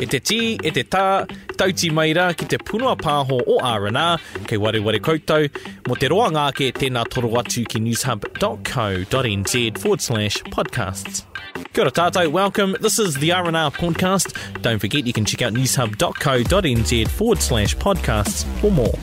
e 0.00 0.06
te 0.08 0.16
tī, 0.16 0.36
e 0.64 0.70
te 0.72 0.80
tā, 0.88 1.26
tauti 1.60 1.90
mai 1.92 2.14
ki 2.38 2.46
te 2.48 2.56
punua 2.56 2.94
pāho 2.96 3.36
o 3.36 3.58
R&R, 3.60 4.20
kei 4.48 4.56
wari 4.56 4.80
wari 4.80 4.98
koutou, 5.04 5.44
mo 5.88 5.94
te 6.00 6.08
roa 6.08 6.30
ngāke 6.32 6.70
tēnā 6.72 7.02
toro 7.12 7.28
atu 7.36 7.66
ki 7.68 7.80
newshub.co.nz 7.84 9.56
forward 9.82 10.00
slash 10.00 10.38
podcasts. 10.56 11.26
Kia 11.74 11.84
ora 11.84 11.92
tātou, 11.92 12.32
welcome. 12.32 12.76
This 12.80 12.98
is 12.98 13.16
the 13.16 13.32
R&R 13.32 13.70
podcast. 13.76 14.32
Don't 14.62 14.78
forget 14.78 15.04
you 15.06 15.12
can 15.12 15.26
check 15.26 15.42
out 15.42 15.52
newshub.co.nz 15.52 17.08
forward 17.12 17.42
slash 17.42 17.76
podcasts 17.76 18.44
for 18.62 18.70
more. 18.72 18.96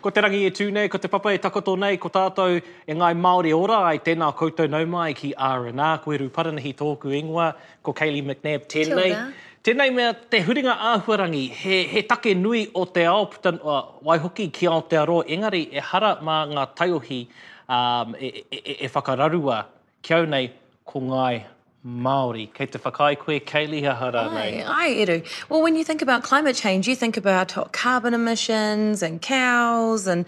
Ko 0.00 0.08
te 0.14 0.22
rangi 0.24 0.46
e 0.48 0.52
tūnei, 0.56 0.86
ko 0.88 0.96
te 0.98 1.08
papa 1.12 1.34
e 1.36 1.42
takoto 1.42 1.74
nei, 1.76 1.98
ko 2.00 2.08
tātou 2.08 2.54
e 2.62 2.94
ngai 2.96 3.12
Māori 3.20 3.50
ora 3.52 3.82
ai 3.90 3.98
tēnā 4.00 4.30
koutou 4.38 4.70
naumai 4.72 5.10
ki 5.18 5.34
R&R. 5.34 6.00
Ko 6.06 6.14
e 6.14 6.22
rūparanahi 6.22 6.72
tōku 6.78 7.12
ingoa, 7.18 7.50
ko 7.84 7.92
Kayleigh 7.98 8.30
McNabb 8.30 8.70
tēnei. 8.70 9.06
Kia 9.10 9.22
ora. 9.26 9.48
Tēnei 9.60 9.90
mea 9.92 10.14
te 10.32 10.38
huringa 10.46 10.72
āhuarangi, 10.94 11.42
he, 11.52 11.78
he 11.92 12.00
take 12.08 12.30
nui 12.34 12.62
o 12.80 12.86
te 12.88 13.02
ao 13.04 13.26
putan 13.28 13.58
o 13.60 13.74
Waihoki 14.08 14.46
ki 14.56 14.68
Aotearoa, 14.72 15.26
engari 15.36 15.66
e 15.76 15.82
hara 15.84 16.14
mā 16.24 16.36
ngā 16.48 16.64
taiohi 16.78 17.18
um, 17.26 18.14
e, 18.16 18.30
e, 18.40 18.44
e, 18.72 18.76
e 18.86 18.90
whakararua 18.94 19.58
ki 20.00 20.14
au 20.16 20.24
nei 20.32 20.48
ko 20.88 21.02
ngai 21.10 21.42
Māori. 21.84 22.48
Kei 22.56 22.68
te 22.72 22.80
whakai 22.82 23.16
koe, 23.20 23.36
kei 23.52 23.66
liha 23.72 23.94
hara 24.00 24.24
ai, 24.30 24.38
nei. 24.38 24.64
Ai, 24.68 24.88
Eru. 25.04 25.14
Well, 25.50 25.62
when 25.62 25.76
you 25.76 25.84
think 25.84 26.00
about 26.02 26.22
climate 26.22 26.56
change, 26.56 26.86
you 26.88 26.94
think 26.96 27.16
about 27.18 27.52
carbon 27.74 28.12
emissions 28.14 29.02
and 29.02 29.20
cows 29.22 30.06
and, 30.06 30.24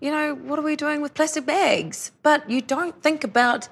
you 0.00 0.10
know, 0.12 0.34
what 0.34 0.58
are 0.58 0.62
we 0.62 0.76
doing 0.76 1.00
with 1.02 1.12
plastic 1.14 1.44
bags? 1.46 2.12
But 2.22 2.48
you 2.50 2.60
don't 2.62 3.02
think 3.02 3.22
about 3.24 3.66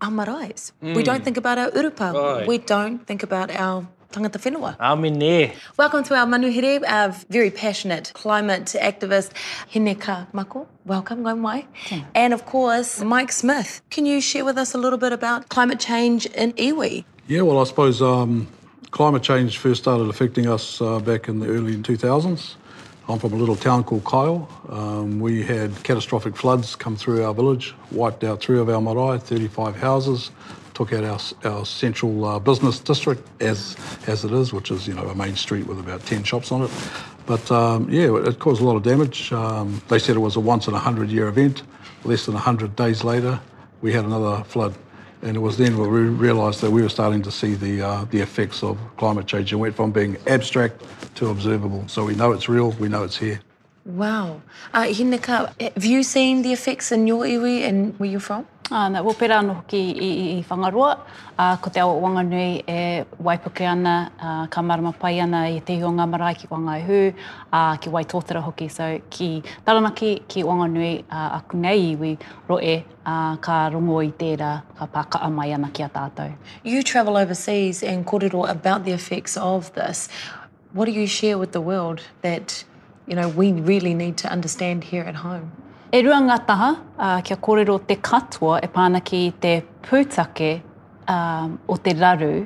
our 0.00 0.10
marais. 0.12 0.70
Mm. 0.82 0.94
We 0.96 1.02
don't 1.04 1.24
think 1.24 1.36
about 1.36 1.58
our 1.58 1.70
urupa. 1.72 2.42
Ai. 2.42 2.46
We 2.46 2.58
don't 2.58 3.06
think 3.06 3.22
about 3.24 3.50
our 3.52 3.86
tangata 4.12 4.38
whenua. 4.38 4.76
Amine. 4.80 5.52
Welcome 5.76 6.02
to 6.04 6.14
our 6.14 6.26
Manuhiri. 6.26 6.82
a 6.84 7.14
very 7.30 7.50
passionate 7.50 8.12
climate 8.14 8.64
activist, 8.80 9.32
Hineka 9.72 10.26
Mako. 10.32 10.66
Welcome, 10.86 11.22
going 11.22 11.40
mai. 11.40 11.66
And 12.14 12.32
of 12.32 12.46
course, 12.46 13.00
Mike 13.02 13.32
Smith. 13.32 13.82
Can 13.90 14.06
you 14.06 14.20
share 14.20 14.44
with 14.44 14.56
us 14.58 14.74
a 14.74 14.78
little 14.78 14.98
bit 14.98 15.12
about 15.12 15.48
climate 15.50 15.78
change 15.80 16.26
in 16.26 16.52
iwi? 16.54 17.04
Yeah, 17.26 17.42
well, 17.42 17.58
I 17.60 17.64
suppose 17.64 18.00
um, 18.00 18.48
climate 18.90 19.22
change 19.22 19.58
first 19.58 19.82
started 19.82 20.04
affecting 20.04 20.46
us 20.48 20.80
uh, 20.80 20.98
back 21.00 21.28
in 21.28 21.40
the 21.40 21.48
early 21.48 21.76
2000s. 21.76 22.54
I'm 23.10 23.18
from 23.18 23.32
a 23.32 23.36
little 23.36 23.56
town 23.56 23.84
called 23.84 24.04
Kyle. 24.04 24.48
Um, 24.68 25.18
we 25.20 25.42
had 25.42 25.70
catastrophic 25.82 26.36
floods 26.36 26.76
come 26.76 26.94
through 26.96 27.24
our 27.24 27.32
village, 27.32 27.74
wiped 27.90 28.22
out 28.22 28.40
three 28.42 28.58
of 28.58 28.68
our 28.68 28.82
marae, 28.82 29.18
35 29.18 29.76
houses, 29.76 30.30
took 30.78 30.92
out 30.92 31.04
our, 31.44 31.50
our 31.50 31.66
central 31.66 32.24
uh, 32.24 32.38
business 32.38 32.78
district 32.78 33.24
as 33.42 33.76
as 34.06 34.24
it 34.24 34.30
is, 34.30 34.52
which 34.52 34.70
is 34.70 34.86
you 34.86 34.94
know 34.94 35.06
a 35.08 35.14
main 35.14 35.34
street 35.34 35.66
with 35.66 35.78
about 35.80 36.00
ten 36.06 36.22
shops 36.22 36.52
on 36.52 36.62
it. 36.62 36.70
But 37.26 37.50
um, 37.50 37.90
yeah, 37.90 38.16
it, 38.30 38.38
caused 38.38 38.60
a 38.62 38.64
lot 38.64 38.76
of 38.76 38.84
damage. 38.84 39.32
Um, 39.32 39.82
they 39.88 39.98
said 39.98 40.14
it 40.14 40.20
was 40.30 40.36
a 40.36 40.40
once 40.52 40.68
in 40.68 40.74
a 40.74 40.78
hundred 40.88 41.08
year 41.10 41.26
event. 41.28 41.62
Less 42.04 42.26
than 42.26 42.34
hundred 42.36 42.76
days 42.76 43.02
later, 43.02 43.40
we 43.84 43.90
had 43.92 44.04
another 44.04 44.34
flood, 44.44 44.74
and 45.22 45.36
it 45.36 45.40
was 45.40 45.58
then 45.58 45.76
we 45.78 45.86
realised 46.28 46.60
that 46.62 46.70
we 46.70 46.80
were 46.84 46.94
starting 46.98 47.22
to 47.22 47.32
see 47.40 47.52
the 47.66 47.74
uh, 47.82 48.04
the 48.14 48.20
effects 48.20 48.62
of 48.62 48.78
climate 49.00 49.26
change. 49.26 49.52
It 49.52 49.56
went 49.56 49.74
from 49.74 49.90
being 49.90 50.16
abstract 50.28 50.76
to 51.16 51.22
observable. 51.34 51.82
So 51.88 52.04
we 52.04 52.14
know 52.14 52.30
it's 52.36 52.48
real. 52.48 52.68
We 52.84 52.88
know 52.88 53.02
it's 53.08 53.16
here. 53.26 53.40
Wow. 54.02 54.42
Uh, 54.74 54.84
Hineka, 54.98 55.38
have 55.78 55.84
you 55.94 56.02
seen 56.02 56.34
the 56.46 56.52
effects 56.58 56.92
in 56.96 57.00
your 57.10 57.22
iwi 57.32 57.54
and 57.68 57.98
where 57.98 58.08
you're 58.14 58.28
from? 58.32 58.42
Ana, 58.70 58.98
ah, 59.00 59.02
wo 59.02 59.14
pera 59.14 59.36
anu 59.38 59.54
hoki 59.54 59.78
i, 59.78 59.92
i, 60.34 60.38
i 60.38 60.42
whangaroa, 60.42 60.98
uh, 60.98 61.04
ah, 61.38 61.56
ko 61.56 61.70
te 61.70 61.80
awa 61.80 61.94
wanganui 62.02 62.62
e 62.68 63.04
waipuke 63.18 63.62
ana, 63.66 64.12
a 64.20 64.26
ah, 64.42 64.46
ka 64.50 64.60
marama 64.60 64.92
pai 64.92 65.20
ana 65.20 65.38
i 65.48 65.60
te 65.64 65.76
hunga 65.80 66.04
maraki 66.04 66.40
ki 66.42 66.48
wangai 66.48 66.84
hū, 66.86 67.14
uh, 67.50 67.76
ki 67.78 67.88
wai 67.88 68.02
tōtara 68.04 68.42
hoki, 68.42 68.68
so 68.68 69.00
ki 69.08 69.42
taranaki, 69.66 70.20
ki 70.28 70.42
wanganui 70.44 71.00
a 71.10 71.20
aku 71.38 71.56
nei 71.56 71.92
iwi 71.94 72.18
roe 72.46 72.84
a 73.06 73.38
ka 73.40 73.70
rongo 73.72 74.02
i 74.04 74.34
ra 74.42 74.62
ka 74.76 74.86
pāka 74.86 75.22
amai 75.24 75.52
ana 75.54 75.70
ki 75.70 75.82
a 75.84 76.36
You 76.62 76.82
travel 76.82 77.16
overseas 77.16 77.82
and 77.82 78.06
it 78.22 78.34
all 78.34 78.44
about 78.46 78.84
the 78.84 78.92
effects 78.92 79.38
of 79.38 79.72
this. 79.76 80.10
What 80.72 80.84
do 80.84 80.90
you 80.90 81.06
share 81.06 81.38
with 81.38 81.52
the 81.52 81.60
world 81.62 82.02
that 82.20 82.62
you 83.06 83.16
know, 83.16 83.30
we 83.30 83.52
really 83.52 83.94
need 83.94 84.18
to 84.18 84.28
understand 84.30 84.84
here 84.84 85.04
at 85.04 85.14
home? 85.14 85.52
E 85.88 86.02
rua 86.04 86.18
ngā 86.20 86.34
taha, 86.44 86.66
uh, 87.00 87.20
kia 87.24 87.38
kōrero 87.40 87.78
te 87.88 87.94
katoa 88.04 88.58
e 88.62 88.68
pāna 88.68 89.00
ki 89.00 89.20
te 89.40 89.52
pūtake 89.86 90.48
um, 91.08 91.54
o 91.66 91.78
te 91.80 91.94
raru 91.96 92.42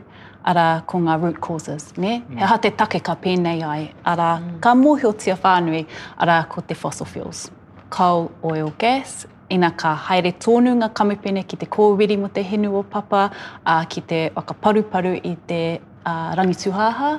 ara 0.47 0.67
ko 0.87 1.01
ngā 1.03 1.17
root 1.25 1.41
causes, 1.43 1.89
ne? 1.99 2.21
Mm. 2.23 2.39
He 2.39 2.51
ha 2.53 2.57
te 2.63 2.71
take 2.71 3.01
ka 3.03 3.17
pēnei 3.25 3.65
ai, 3.67 3.89
ara 4.07 4.37
mm. 4.39 4.61
ka 4.63 4.77
mōhio 4.79 5.11
tia 5.19 5.35
whānui 5.35 5.83
ara 6.23 6.39
ko 6.55 6.63
te 6.69 6.79
fossil 6.79 7.09
fuels. 7.11 7.49
Coal, 7.91 8.31
oil, 8.47 8.71
gas, 8.79 9.25
ina 9.51 9.73
ka 9.75 9.97
haere 10.07 10.37
tonu 10.39 10.77
ngā 10.79 10.93
kamupene 10.95 11.43
ki 11.45 11.59
te 11.65 11.67
kōwiri 11.67 12.21
mo 12.23 12.31
te 12.31 12.47
henu 12.47 12.77
o 12.79 12.85
papa, 12.95 13.27
uh, 13.67 13.83
ki 13.91 14.07
te 14.13 14.23
waka 14.39 14.55
paru 14.55 14.87
paru 14.95 15.17
i 15.19 15.35
te 15.51 15.61
uh, 16.05 16.29
rangituhaha, 16.39 17.17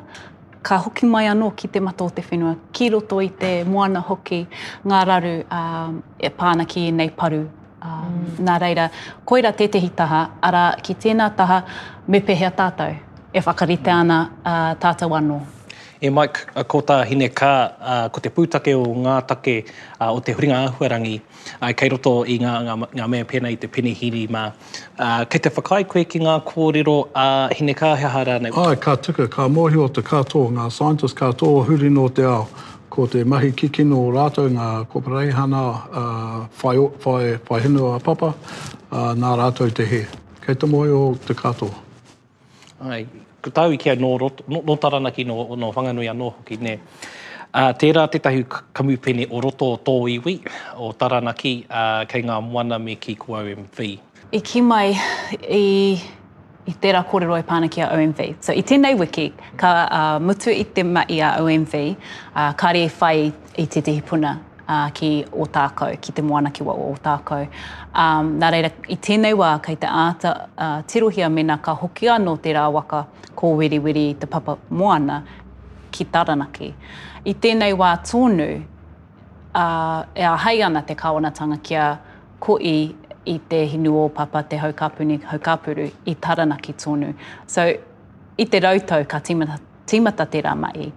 ka 0.63 0.78
hoki 0.88 1.06
mai 1.06 1.28
anō 1.28 1.51
ki 1.59 1.68
te 1.75 1.79
mata 1.84 2.03
o 2.03 2.09
te 2.09 2.24
whenua, 2.31 2.56
ki 2.72 2.88
roto 2.94 3.19
i 3.25 3.29
te 3.40 3.51
moana 3.68 4.01
hoki, 4.09 4.40
ngā 4.90 5.01
raru 5.09 5.34
um, 5.59 5.97
e 6.24 6.29
pāna 6.41 6.66
ki 6.75 6.88
nei 6.96 7.12
paru. 7.22 7.44
Um, 7.84 7.90
mm. 7.90 8.38
Nā 8.47 8.56
reira, 8.63 8.85
koira 9.28 9.51
tētehi 9.59 9.90
taha, 10.00 10.24
ara 10.50 10.63
ki 10.81 10.96
tēnā 11.06 11.28
taha, 11.38 11.59
me 12.07 12.22
pehea 12.24 12.53
tātou, 12.62 12.96
e 13.35 13.44
whakarite 13.44 13.91
ana 13.94 14.22
uh, 14.40 14.69
tātou 14.84 15.13
anō. 15.19 15.41
E 16.03 16.09
mai 16.12 16.25
ko 16.68 16.81
tā 16.84 16.97
hine 17.08 17.30
kā, 17.31 17.50
ko 18.12 18.19
te 18.19 18.28
pūtake 18.36 18.74
o 18.75 18.81
ngā 19.06 19.22
take 19.28 19.53
o 20.03 20.19
te 20.25 20.34
huringa 20.36 20.58
āhuarangi, 20.68 21.14
kei 21.80 21.91
roto 21.94 22.12
i 22.28 22.36
ngā, 22.44 22.56
ngā, 22.68 22.75
ngā 23.00 23.08
mea 23.14 23.28
pēna 23.30 23.52
i 23.53 23.56
te 23.62 23.69
pini 23.72 23.94
hiri 23.96 24.25
mā. 24.36 24.42
Kei 25.31 25.40
te 25.47 25.52
whakai 25.56 25.86
koe 25.94 26.03
ki 26.03 26.19
ngā 26.25 26.34
kōrero, 26.50 26.97
a 27.16 27.24
hine 27.56 27.72
kā 27.80 27.94
he 28.03 28.12
hara 28.18 28.36
nei? 28.44 28.52
Ai, 28.66 28.75
kā 28.84 28.97
tuka, 29.00 29.30
kā 29.38 29.47
mōhi 29.59 29.80
o 29.80 29.88
te 29.96 30.03
kato, 30.09 30.44
ngā 30.58 30.68
scientists 30.75 31.16
kato 31.22 31.53
o 31.62 31.63
huri 31.69 31.94
no 31.96 32.09
te 32.12 32.28
ao. 32.28 32.50
Ko 32.94 33.08
te 33.09 33.24
mahi 33.25 33.53
kikino 33.58 34.03
o 34.03 34.12
rātou 34.13 34.52
ngā 34.59 34.68
kopareihana 34.92 35.63
whai, 36.59 36.75
whai, 37.08 37.36
whai 37.47 37.63
hinu 37.63 37.94
a 37.96 37.97
papa, 38.12 38.36
nā 38.92 39.31
rātou 39.40 39.72
te 39.72 39.88
he. 39.90 40.03
Kei 40.44 40.59
te 40.59 40.68
mōhi 40.68 40.92
o 41.00 41.08
te 41.28 41.34
kato. 41.34 41.72
Ai, 42.84 43.06
tau 43.52 43.72
i 43.74 43.78
kia 43.78 43.96
no, 43.96 44.18
roto, 44.18 44.44
no, 44.48 45.12
ki 45.12 45.24
no, 45.24 45.56
no 45.56 45.72
whanganui 45.72 46.08
anō 46.09 46.31
hoki, 46.38 46.58
ne. 46.62 46.78
Uh, 47.54 47.70
tērā 47.78 48.08
te 48.09 48.18
tahu 48.20 48.44
kamupene 48.74 49.28
o 49.30 49.42
roto 49.42 49.74
o 49.76 49.78
tō 49.78 49.94
iwi, 50.16 50.40
o 50.78 50.92
Taranaki, 50.94 51.66
uh, 51.70 52.02
kei 52.09 52.24
ngā 52.26 52.40
moana 52.42 52.80
me 52.81 52.96
ki 52.96 53.14
ko 53.16 53.36
OMV. 53.38 53.80
I 54.34 54.38
e 54.38 54.42
ki 54.42 54.62
mai 54.66 54.96
i, 55.48 55.62
i 56.66 56.74
tērā 56.81 57.04
kōrero 57.06 57.38
i 57.38 57.44
e 57.44 57.46
pāna 57.46 57.70
ki 57.70 57.84
a 57.86 57.92
OMV. 57.94 58.24
So 58.42 58.56
i 58.58 58.64
tēnei 58.66 58.98
wiki, 58.98 59.28
ka 59.62 59.70
uh, 59.84 60.16
mutu 60.25 60.50
i 60.50 60.66
te 60.66 60.81
mai 60.84 61.22
a 61.22 61.36
OMV, 61.44 61.78
uh, 62.34 62.50
kāre 62.58 62.88
e 62.88 62.90
whai 62.96 63.30
i 63.62 63.68
te 63.68 63.86
tehi 63.86 64.02
puna 64.02 64.34
uh, 64.69 64.90
ki 64.96 65.12
o 65.38 65.46
tākou, 65.51 65.96
ki 66.01 66.13
te 66.16 66.24
moana 66.25 66.51
ki 66.56 66.63
wa 66.66 66.74
o 66.79 66.91
tākou. 67.03 67.47
Um, 67.94 68.34
nā 68.41 68.50
reira, 68.53 68.72
i 68.94 68.97
tēnei 69.01 69.34
wā, 69.38 69.53
kei 69.66 69.78
te 69.79 69.88
āta 69.90 70.31
uh, 70.47 70.75
tirohia 70.90 71.29
mena 71.31 71.57
ka 71.63 71.75
hoki 71.84 72.09
anō 72.12 72.38
te 72.44 72.53
rā 72.56 72.66
waka 72.74 73.03
ko 73.40 73.53
wiri 73.59 73.81
wiri 73.84 74.07
te 74.24 74.28
papa 74.29 74.57
moana 74.69 75.24
ki 75.94 76.07
taranaki. 76.13 76.72
I 77.25 77.35
tēnei 77.40 77.75
wā 77.79 77.94
tōnu, 78.06 78.50
uh, 78.59 79.63
e 80.16 80.25
a 80.28 80.35
hei 80.47 80.63
ana 80.66 80.84
te 80.88 80.97
kāwanatanga 81.00 81.59
kia 81.63 81.91
koi 82.44 82.75
i 83.34 83.38
te 83.50 83.63
hinu 83.72 83.95
o 84.01 84.07
papa, 84.12 84.41
te 84.44 84.59
haukapuni, 84.59 85.19
haukapuru, 85.30 85.88
i 86.12 86.16
taranaki 86.16 86.74
tōnu. 86.85 87.13
So, 87.47 87.69
i 88.35 88.50
te 88.51 88.59
rautau 88.66 89.06
ka 89.07 89.22
tīmata, 89.24 89.59
tīmata 89.88 90.28
te 90.28 90.41
rā 90.44 90.56
mai 90.59 90.90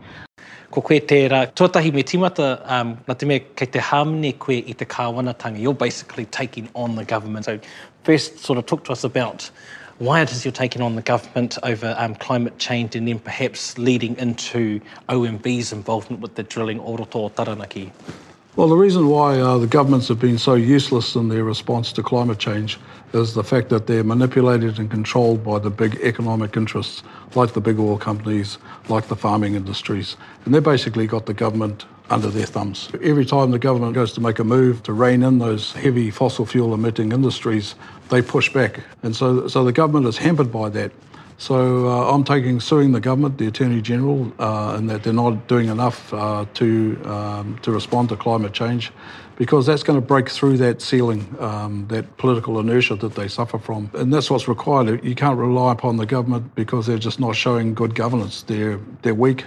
ko 0.71 0.81
koe 0.83 0.97
tērā. 1.01 1.39
Tuatahi 1.55 1.93
me 1.95 2.03
timata, 2.03 2.47
um, 2.79 2.97
na 3.07 3.15
te 3.15 3.27
mea, 3.27 3.41
kei 3.57 3.69
te 3.77 3.81
hamne 3.89 4.33
koe 4.43 4.57
i 4.59 4.75
te 4.75 4.85
kāwanatanga, 4.85 5.61
you're 5.63 5.75
basically 5.83 6.25
taking 6.27 6.69
on 6.75 6.97
the 6.97 7.05
government. 7.05 7.45
So 7.47 7.59
first, 8.05 8.39
sort 8.41 8.59
of 8.59 8.67
talk 8.67 8.85
to 8.85 8.93
us 8.93 9.05
about 9.05 9.51
why 9.99 10.21
it 10.21 10.31
is 10.33 10.45
you're 10.45 10.53
taking 10.53 10.83
on 10.83 10.95
the 10.95 11.03
government 11.03 11.57
over 11.63 11.95
um, 11.99 12.15
climate 12.15 12.59
change 12.59 12.97
and 12.97 13.09
then 13.09 13.19
perhaps 13.19 13.79
leading 13.79 14.17
into 14.19 14.81
OMB's 15.09 15.73
involvement 15.73 16.21
with 16.23 16.35
the 16.35 16.43
drilling 16.43 16.81
Oroto 16.81 17.35
Taranaki. 17.35 17.93
Taranaki. 17.95 18.26
Well, 18.57 18.69
the 18.69 18.77
reason 18.77 19.09
why 19.09 19.39
uh, 19.39 19.59
the 19.59 19.67
governments 19.67 20.09
have 20.09 20.19
been 20.19 20.39
so 20.39 20.55
useless 20.55 21.15
in 21.15 21.29
their 21.29 21.45
response 21.45 21.93
to 21.93 22.03
climate 22.03 22.39
change 22.39 22.79
is 23.13 23.35
the 23.35 23.45
fact 23.45 23.69
that 23.69 23.87
they're 23.87 24.03
manipulated 24.03 24.79
and 24.79 24.91
controlled 24.91 25.45
by 25.45 25.59
the 25.59 25.69
big 25.69 25.97
economic 25.97 26.57
interests, 26.57 27.03
like 27.35 27.53
the 27.53 27.61
big 27.61 27.79
oil 27.79 27.99
companies, 27.99 28.57
like 28.89 29.09
the 29.09 29.15
farming 29.17 29.57
industries. 29.57 30.17
And 30.47 30.55
they 30.55 30.57
have 30.57 30.65
basically 30.65 31.07
got 31.07 31.27
the 31.27 31.35
government 31.35 31.85
under 32.09 32.29
their 32.29 32.47
thumbs. 32.47 32.89
Every 33.03 33.27
time 33.27 33.51
the 33.51 33.59
government 33.59 33.93
goes 33.93 34.15
to 34.15 34.23
make 34.23 34.39
a 34.39 34.45
move 34.45 34.83
to 34.85 34.95
rein 34.95 35.23
in 35.23 35.39
those 35.39 35.75
heavy 35.75 36.11
fossil 36.11 36.47
fuel 36.47 36.73
emitting 36.73 37.13
industries, 37.13 37.75
they 38.09 38.23
push 38.23 38.51
back. 38.51 38.81
And 39.03 39.15
so, 39.15 39.49
so 39.49 39.65
the 39.65 39.73
government 39.73 40.07
is 40.07 40.17
hampered 40.17 40.51
by 40.51 40.71
that. 40.71 40.93
So 41.39 41.89
uh, 41.89 42.13
I'm 42.15 42.25
taking 42.25 42.61
suing 42.61 42.93
the 42.93 43.01
government, 43.01 43.37
the 43.39 43.49
Attorney 43.49 43.83
General, 43.83 44.33
uh, 44.39 44.77
in 44.79 44.87
that 44.87 45.03
they're 45.03 45.13
not 45.13 45.47
doing 45.49 45.69
enough 45.69 46.13
uh, 46.15 46.47
to 46.55 46.99
um, 47.05 47.59
to 47.63 47.71
respond 47.73 48.09
to 48.09 48.17
climate 48.17 48.55
change, 48.55 48.91
because 49.37 49.67
that's 49.67 49.83
going 49.83 50.01
to 50.01 50.07
break 50.07 50.31
through 50.31 50.57
that 50.59 50.81
ceiling, 50.81 51.29
um, 51.39 51.87
that 51.89 52.17
political 52.17 52.59
inertia 52.59 52.97
that 52.97 53.17
they 53.17 53.29
suffer 53.29 53.59
from, 53.59 53.91
and 53.95 54.15
that's 54.15 54.31
what's 54.31 54.49
required. 54.49 55.05
You 55.05 55.15
can't 55.15 55.39
rely 55.39 55.73
upon 55.73 55.99
the 55.99 56.07
government 56.07 56.55
because 56.55 56.87
they're 56.87 56.99
just 57.09 57.21
not 57.21 57.37
showing 57.37 57.75
good 57.75 57.95
governance. 57.95 58.43
They're 58.43 58.81
they're 59.03 59.15
weak 59.15 59.45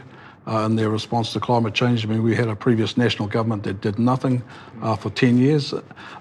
uh, 0.48 0.66
in 0.70 0.76
their 0.76 0.90
response 0.90 1.34
to 1.34 1.40
climate 1.40 1.74
change. 1.74 2.06
I 2.06 2.10
mean, 2.10 2.24
we 2.24 2.36
had 2.36 2.48
a 2.48 2.56
previous 2.56 2.98
national 2.98 3.28
government 3.28 3.64
that 3.64 3.82
did 3.82 4.00
nothing 4.00 4.42
uh, 4.82 4.96
for 4.96 5.10
10 5.10 5.38
years. 5.38 5.74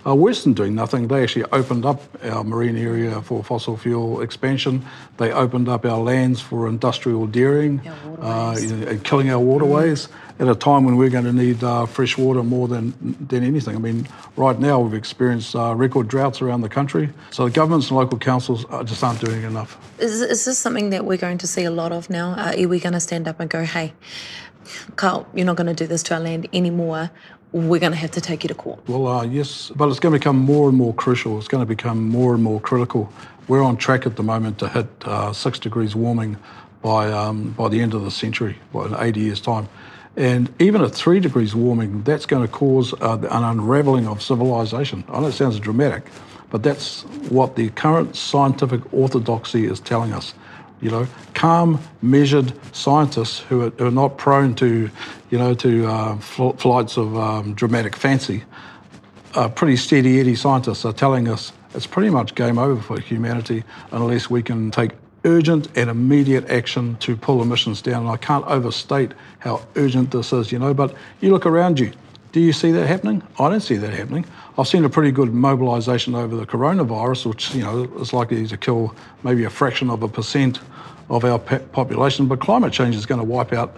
Uh, 0.06 0.14
worse 0.14 0.44
than 0.44 0.52
doing 0.52 0.74
nothing, 0.74 1.08
they 1.08 1.22
actually 1.22 1.44
opened 1.52 1.86
up 1.86 2.02
our 2.24 2.44
marine 2.44 2.76
area 2.76 3.20
for 3.22 3.42
fossil 3.44 3.76
fuel 3.76 4.20
expansion. 4.20 4.84
They 5.16 5.32
opened 5.32 5.68
up 5.68 5.84
our 5.84 5.98
lands 5.98 6.40
for 6.40 6.68
industrial 6.68 7.26
dairying, 7.26 7.86
uh, 8.20 8.96
killing 9.04 9.30
our 9.30 9.38
waterways. 9.40 10.06
Mm 10.08 10.27
at 10.38 10.48
a 10.48 10.54
time 10.54 10.84
when 10.84 10.96
we're 10.96 11.10
going 11.10 11.24
to 11.24 11.32
need 11.32 11.62
uh, 11.64 11.84
fresh 11.86 12.16
water 12.16 12.42
more 12.42 12.68
than, 12.68 12.94
than 13.28 13.42
anything. 13.44 13.74
I 13.74 13.78
mean, 13.78 14.06
right 14.36 14.58
now 14.58 14.78
we've 14.80 14.94
experienced 14.94 15.56
uh, 15.56 15.74
record 15.74 16.06
droughts 16.08 16.40
around 16.40 16.60
the 16.60 16.68
country, 16.68 17.08
so 17.30 17.44
the 17.44 17.50
governments 17.50 17.88
and 17.88 17.96
local 17.96 18.18
councils 18.18 18.64
uh, 18.70 18.84
just 18.84 19.02
aren't 19.02 19.20
doing 19.20 19.42
enough. 19.42 19.78
Is, 19.98 20.20
is 20.20 20.44
this 20.44 20.58
something 20.58 20.90
that 20.90 21.04
we're 21.04 21.16
going 21.18 21.38
to 21.38 21.46
see 21.46 21.64
a 21.64 21.70
lot 21.70 21.92
of 21.92 22.08
now? 22.08 22.32
Uh, 22.32 22.54
are 22.56 22.68
we 22.68 22.78
going 22.78 22.92
to 22.92 23.00
stand 23.00 23.26
up 23.26 23.40
and 23.40 23.50
go, 23.50 23.64
hey, 23.64 23.94
Carl, 24.96 25.26
you're 25.34 25.46
not 25.46 25.56
going 25.56 25.74
to 25.74 25.74
do 25.74 25.86
this 25.86 26.02
to 26.04 26.14
our 26.14 26.20
land 26.20 26.48
anymore? 26.52 27.10
we're 27.50 27.80
going 27.80 27.92
to 27.92 27.96
have 27.96 28.10
to 28.10 28.20
take 28.20 28.44
you 28.44 28.48
to 28.48 28.54
court. 28.54 28.78
Well, 28.90 29.08
uh, 29.08 29.24
yes, 29.24 29.72
but 29.74 29.88
it's 29.88 29.98
going 29.98 30.12
to 30.12 30.18
become 30.18 30.36
more 30.36 30.68
and 30.68 30.76
more 30.76 30.92
crucial. 30.92 31.38
It's 31.38 31.48
going 31.48 31.62
to 31.62 31.66
become 31.66 32.06
more 32.06 32.34
and 32.34 32.42
more 32.42 32.60
critical. 32.60 33.10
We're 33.48 33.62
on 33.62 33.78
track 33.78 34.04
at 34.04 34.16
the 34.16 34.22
moment 34.22 34.58
to 34.58 34.68
hit 34.68 34.86
uh, 35.06 35.32
six 35.32 35.58
degrees 35.58 35.96
warming 35.96 36.36
by 36.82 37.10
um, 37.10 37.52
by 37.52 37.68
the 37.70 37.80
end 37.80 37.94
of 37.94 38.04
the 38.04 38.10
century, 38.10 38.58
in 38.74 38.94
80 38.94 39.18
years' 39.20 39.40
time. 39.40 39.66
And 40.18 40.52
even 40.60 40.82
at 40.82 40.92
three 40.92 41.20
degrees 41.20 41.54
warming, 41.54 42.02
that's 42.02 42.26
going 42.26 42.44
to 42.44 42.52
cause 42.52 42.92
uh, 42.94 43.18
an 43.30 43.44
unraveling 43.44 44.08
of 44.08 44.20
civilization. 44.20 45.04
I 45.08 45.20
know 45.20 45.28
it 45.28 45.32
sounds 45.32 45.60
dramatic, 45.60 46.08
but 46.50 46.64
that's 46.64 47.04
what 47.30 47.54
the 47.54 47.70
current 47.70 48.16
scientific 48.16 48.80
orthodoxy 48.92 49.66
is 49.66 49.78
telling 49.78 50.12
us. 50.12 50.34
You 50.80 50.90
know, 50.90 51.06
calm, 51.34 51.80
measured 52.02 52.52
scientists 52.74 53.38
who 53.38 53.62
are, 53.66 53.70
who 53.70 53.86
are 53.86 53.90
not 53.92 54.18
prone 54.18 54.56
to, 54.56 54.90
you 55.30 55.38
know, 55.38 55.54
to 55.54 55.86
uh, 55.86 56.18
fl- 56.18 56.50
flights 56.50 56.96
of 56.98 57.16
um, 57.16 57.54
dramatic 57.54 57.94
fancy, 57.94 58.42
uh, 59.36 59.48
pretty 59.48 59.76
steady 59.76 60.18
eddy 60.18 60.34
scientists 60.34 60.84
are 60.84 60.92
telling 60.92 61.28
us 61.28 61.52
it's 61.74 61.86
pretty 61.86 62.10
much 62.10 62.34
game 62.34 62.58
over 62.58 62.80
for 62.82 62.98
humanity 62.98 63.62
unless 63.92 64.28
we 64.28 64.42
can 64.42 64.72
take 64.72 64.90
urgent 65.28 65.68
and 65.76 65.90
immediate 65.90 66.48
action 66.50 66.96
to 66.96 67.14
pull 67.16 67.42
emissions 67.42 67.80
down. 67.82 68.00
And 68.02 68.10
I 68.10 68.16
can't 68.16 68.44
overstate 68.46 69.12
how 69.38 69.60
urgent 69.76 70.10
this 70.10 70.32
is, 70.32 70.50
you 70.50 70.58
know. 70.58 70.74
But 70.74 70.94
you 71.20 71.30
look 71.30 71.46
around 71.46 71.78
you, 71.78 71.92
do 72.32 72.40
you 72.40 72.52
see 72.52 72.72
that 72.72 72.86
happening? 72.86 73.22
I 73.38 73.48
don't 73.50 73.60
see 73.60 73.76
that 73.76 73.92
happening. 73.92 74.24
I've 74.56 74.66
seen 74.66 74.84
a 74.84 74.88
pretty 74.88 75.12
good 75.12 75.32
mobilisation 75.32 76.14
over 76.14 76.34
the 76.34 76.46
coronavirus, 76.46 77.26
which 77.26 77.54
you 77.54 77.62
know 77.62 77.84
is 78.00 78.12
likely 78.12 78.46
to 78.46 78.56
kill 78.56 78.94
maybe 79.22 79.44
a 79.44 79.50
fraction 79.50 79.90
of 79.90 80.02
a 80.02 80.08
percent 80.08 80.60
of 81.10 81.24
our 81.24 81.38
population. 81.38 82.26
But 82.26 82.40
climate 82.40 82.72
change 82.72 82.96
is 82.96 83.06
going 83.06 83.20
to 83.20 83.26
wipe 83.26 83.52
out, 83.52 83.76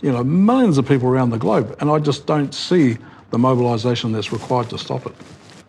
you 0.00 0.10
know, 0.10 0.24
millions 0.24 0.78
of 0.78 0.88
people 0.88 1.08
around 1.08 1.30
the 1.30 1.38
globe, 1.38 1.76
and 1.80 1.90
I 1.90 1.98
just 1.98 2.26
don't 2.26 2.52
see 2.54 2.98
the 3.30 3.38
mobilisation 3.38 4.12
that's 4.12 4.32
required 4.32 4.70
to 4.70 4.78
stop 4.78 5.06
it. 5.06 5.12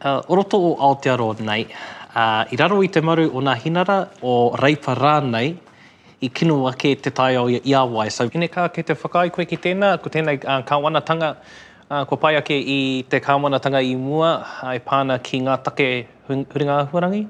Uh, 0.02 0.22
Uh, 2.24 2.42
I 2.52 2.56
raro 2.58 2.82
i 2.84 2.88
te 2.90 2.98
maru 3.06 3.28
o 3.30 3.42
ngā 3.46 3.54
hinara 3.62 3.96
o 4.26 4.32
reipa 4.58 4.96
rānei 4.98 5.52
i 6.26 6.30
kino 6.34 6.56
ake 6.66 6.96
te 7.06 7.12
tai 7.14 7.36
o 7.38 7.44
i 7.46 7.60
awai. 7.78 8.08
So, 8.16 8.26
kine 8.34 8.48
kā 8.50 8.64
ke 8.74 8.82
te 8.88 8.96
whakai 8.98 9.30
koe 9.36 9.46
ki 9.46 9.58
tēnā, 9.66 9.92
ko 10.02 10.10
tēnei 10.10 10.34
uh, 10.50 10.64
kāwanatanga 10.66 11.30
uh, 11.36 12.06
ko 12.10 12.18
pai 12.24 12.32
ake 12.40 12.58
i 12.58 12.78
te 13.12 13.20
kāwanatanga 13.22 13.84
i 13.86 13.94
mua 14.02 14.32
ai 14.66 14.80
pāna 14.88 15.20
ki 15.22 15.44
ngā 15.46 15.60
take 15.68 15.90
huringa 16.32 16.80
huarangi? 16.90 17.22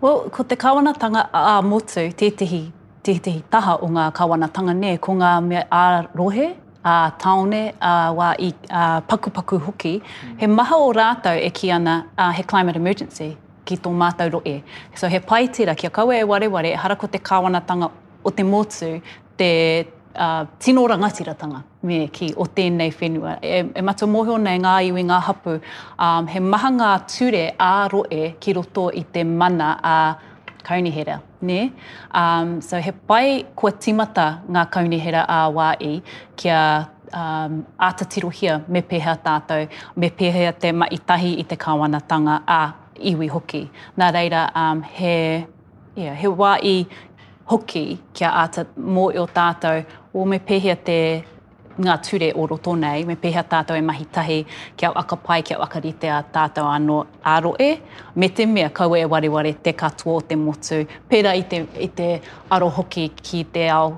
Well, 0.00 0.24
ko 0.34 0.42
te 0.42 0.58
kāwanatanga 0.64 1.28
a 1.30 1.44
uh, 1.52 1.62
motu 1.68 2.02
tētihi, 2.24 2.60
tētihi 3.06 3.44
taha 3.54 3.76
o 3.86 3.92
ngā 3.98 4.08
kāwanatanga 4.18 4.74
ne, 4.80 4.96
ko 4.98 5.14
ngā 5.20 5.30
mea 5.46 5.62
ārohe, 5.84 6.56
a 6.82 6.96
uh, 7.04 7.14
taone 7.22 7.62
a 7.78 7.94
uh, 7.94 8.10
wa 8.18 8.32
i 8.42 8.50
uh, 8.66 8.98
paku 9.06 9.30
paku 9.38 9.62
hoki 9.68 9.94
mm. 10.02 10.34
he 10.42 10.46
maha 10.58 10.76
o 10.76 10.90
rātou 10.92 11.38
e 11.40 11.48
ki 11.50 11.70
ana 11.78 12.00
uh, 12.18 12.28
he 12.36 12.42
climate 12.44 12.76
emergency 12.76 13.30
ki 13.64 13.78
tō 13.80 13.90
mātauro 13.96 14.40
e. 14.46 14.60
So 14.94 15.08
he 15.08 15.18
paitira 15.20 15.74
ki 15.76 15.88
a 15.88 15.90
kaua 15.90 16.18
e 16.20 16.24
wareware, 16.28 16.72
e 16.72 16.76
hara 16.78 16.96
ko 16.96 17.08
te 17.08 17.18
kāwanatanga 17.18 17.90
o 18.24 18.30
te 18.32 18.44
motu, 18.44 18.92
te 19.38 19.50
uh, 20.14 20.46
tino 20.62 20.84
rangatiratanga 20.88 21.62
me 21.84 22.06
ki 22.08 22.32
o 22.40 22.44
tēnei 22.48 22.92
whenua. 22.96 23.38
E, 23.44 23.62
e 23.74 23.82
mata 23.84 24.06
mōhio 24.08 24.38
nei 24.42 24.60
ngā 24.62 24.76
iwi 24.92 25.04
ngā 25.10 25.18
hapu, 25.30 25.56
um, 25.98 26.28
he 26.30 26.40
maha 26.40 26.70
ngā 26.78 26.92
ture 27.10 27.44
a 27.58 27.72
roe 27.92 28.22
ki 28.40 28.56
roto 28.60 28.88
i 28.96 29.04
te 29.04 29.24
mana 29.24 29.74
a 29.82 29.96
kaunihera. 30.64 31.18
Ne? 31.44 31.70
Um, 32.16 32.60
so 32.60 32.80
he 32.80 32.92
pai 32.92 33.44
kua 33.56 33.72
timata 33.72 34.42
ngā 34.48 34.68
kaunihera 34.72 35.24
a 35.28 35.42
wāi 35.52 35.98
ki 36.40 36.48
a 36.56 36.62
um, 37.12 37.58
ātatirohia 37.84 38.62
me 38.72 38.80
pēhea 38.80 39.18
tātou, 39.24 39.68
me 40.00 40.08
pēhea 40.08 40.54
te 40.56 40.72
maitahi 40.72 41.34
i 41.42 41.44
te 41.44 41.58
kāwanatanga 41.60 42.38
a 42.48 42.62
iwi 43.02 43.28
hoki. 43.28 43.62
Nā 43.96 44.08
reira, 44.12 44.48
um, 44.56 44.82
he, 44.82 45.16
yeah, 45.96 46.14
he 46.14 46.28
wā 46.30 46.56
i 46.62 46.82
hoki 47.50 47.86
kia 48.14 48.30
āta 48.44 48.66
mō 48.80 49.08
i 49.14 49.20
o 49.20 49.26
tātou, 49.30 49.84
o 50.14 50.24
me 50.28 50.38
pehia 50.38 50.76
te 50.76 50.96
ngā 51.74 51.94
ture 52.06 52.28
o 52.38 52.44
roto 52.46 52.76
nei, 52.78 53.02
me 53.04 53.16
pehia 53.18 53.42
tātou 53.50 53.74
e 53.78 53.82
mahi 53.82 54.04
tahi, 54.16 54.36
kia 54.78 54.92
waka 54.94 55.16
pai, 55.16 55.42
kia 55.42 55.58
waka 55.58 55.80
rite 55.82 56.06
a 56.12 56.20
tātou 56.32 56.68
anō 56.70 57.00
āro 57.26 57.56
e, 57.60 57.72
me 58.14 58.30
te 58.30 58.46
mea 58.46 58.70
kau 58.70 58.94
e 58.94 59.02
wareware 59.10 59.56
te 59.62 59.74
katoa 59.74 60.20
o 60.20 60.20
te 60.22 60.38
motu, 60.38 60.84
pera 61.10 61.34
i 61.34 61.42
te, 61.50 61.64
i 61.82 61.88
te 61.90 62.10
aro 62.54 62.70
hoki 62.78 63.08
ki 63.18 63.42
te 63.58 63.66
ao 63.74 63.90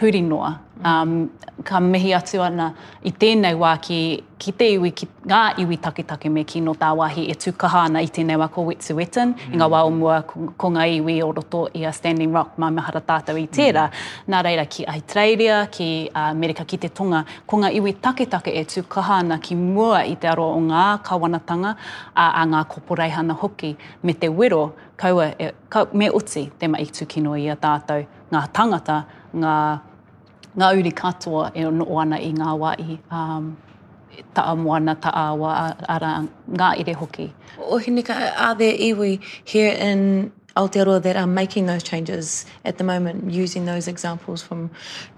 huri 0.00 0.24
noa 0.24 0.54
um, 0.84 1.30
ka 1.64 1.80
mihi 1.80 2.10
atu 2.16 2.42
ana 2.42 2.72
i 3.06 3.12
tēnei 3.12 3.54
wā 3.58 3.72
ki, 3.82 3.98
ki 4.42 4.52
te 4.58 4.66
iwi, 4.74 4.90
ki, 4.96 5.06
ngā 5.30 5.40
iwi 5.62 5.76
taketake 5.82 6.30
me 6.32 6.42
ki 6.48 6.60
no 6.64 6.74
tā 6.78 6.90
wāhi 6.98 7.26
e 7.30 7.36
tukaha 7.38 7.84
ana 7.88 8.02
i 8.02 8.08
tēnei 8.10 8.38
wā 8.40 8.48
ko 8.52 8.64
Wetsu 8.66 8.96
Wetan, 8.98 9.34
mm. 9.36 9.52
i 9.54 9.60
ngā 9.60 9.66
mm. 9.68 9.74
wā 9.74 9.82
o 9.88 9.92
mua 9.94 10.18
ko, 10.26 10.70
ngā 10.74 10.86
iwi 10.96 11.16
o 11.22 11.28
roto 11.38 11.62
i 11.78 11.84
a 11.88 11.92
Standing 11.94 12.34
Rock, 12.34 12.56
mā 12.62 12.70
mahara 12.74 13.02
tātou 13.06 13.38
i 13.42 13.46
tērā. 13.52 13.86
Mm. 13.90 14.32
Nā 14.34 14.42
reira 14.46 14.64
ki 14.66 14.86
Aitreiria, 14.90 15.60
ki 15.72 15.88
uh, 16.10 16.24
Amerika, 16.32 16.64
ki 16.68 16.80
te 16.86 16.90
Tonga, 16.94 17.22
ko 17.46 17.62
ngā 17.62 17.70
iwi 17.78 17.94
taketake 18.02 18.54
e 18.58 18.64
tukaha 18.68 19.20
ana 19.22 19.38
ki 19.42 19.56
mua 19.62 20.02
i 20.08 20.16
te 20.18 20.30
aroa 20.32 20.56
o 20.58 20.62
ngā 20.66 20.86
kawanatanga 21.06 21.76
a, 22.14 22.26
a 22.30 22.42
ngā 22.52 22.64
koporaihana 22.74 23.38
hoki 23.42 23.74
me 24.02 24.14
te 24.18 24.28
wero, 24.32 24.72
kaua, 24.98 25.30
e, 25.38 25.54
ka, 25.70 25.86
me 25.94 26.10
uti 26.10 26.48
te 26.58 26.66
maiktu 26.70 27.06
kino 27.08 27.38
i 27.38 27.46
a 27.54 27.58
tātou, 27.60 28.02
ngā 28.32 28.46
tangata, 28.56 29.02
ngā 29.32 29.56
ngā 30.58 30.68
uri 30.78 30.90
katoa 30.92 31.50
e 31.56 31.64
no 31.72 31.86
ana 32.00 32.18
i 32.20 32.30
ngā 32.36 32.50
wai 32.60 32.98
um, 33.16 33.56
taa 34.36 34.54
moana, 34.56 34.94
taa 35.00 35.14
awa, 35.32 35.52
ara 35.88 36.10
ngā 36.60 36.68
ere 36.84 36.94
hoki. 37.00 37.30
O 37.58 37.78
Hinika, 37.80 38.14
are 38.36 38.54
there 38.54 38.74
iwi 38.76 39.20
here 39.44 39.72
in 39.72 40.32
Aotearoa 40.54 41.00
that 41.02 41.16
are 41.16 41.26
making 41.26 41.64
those 41.66 41.82
changes 41.82 42.44
at 42.66 42.76
the 42.76 42.84
moment 42.84 43.30
using 43.32 43.64
those 43.64 43.88
examples 43.88 44.42
from, 44.42 44.68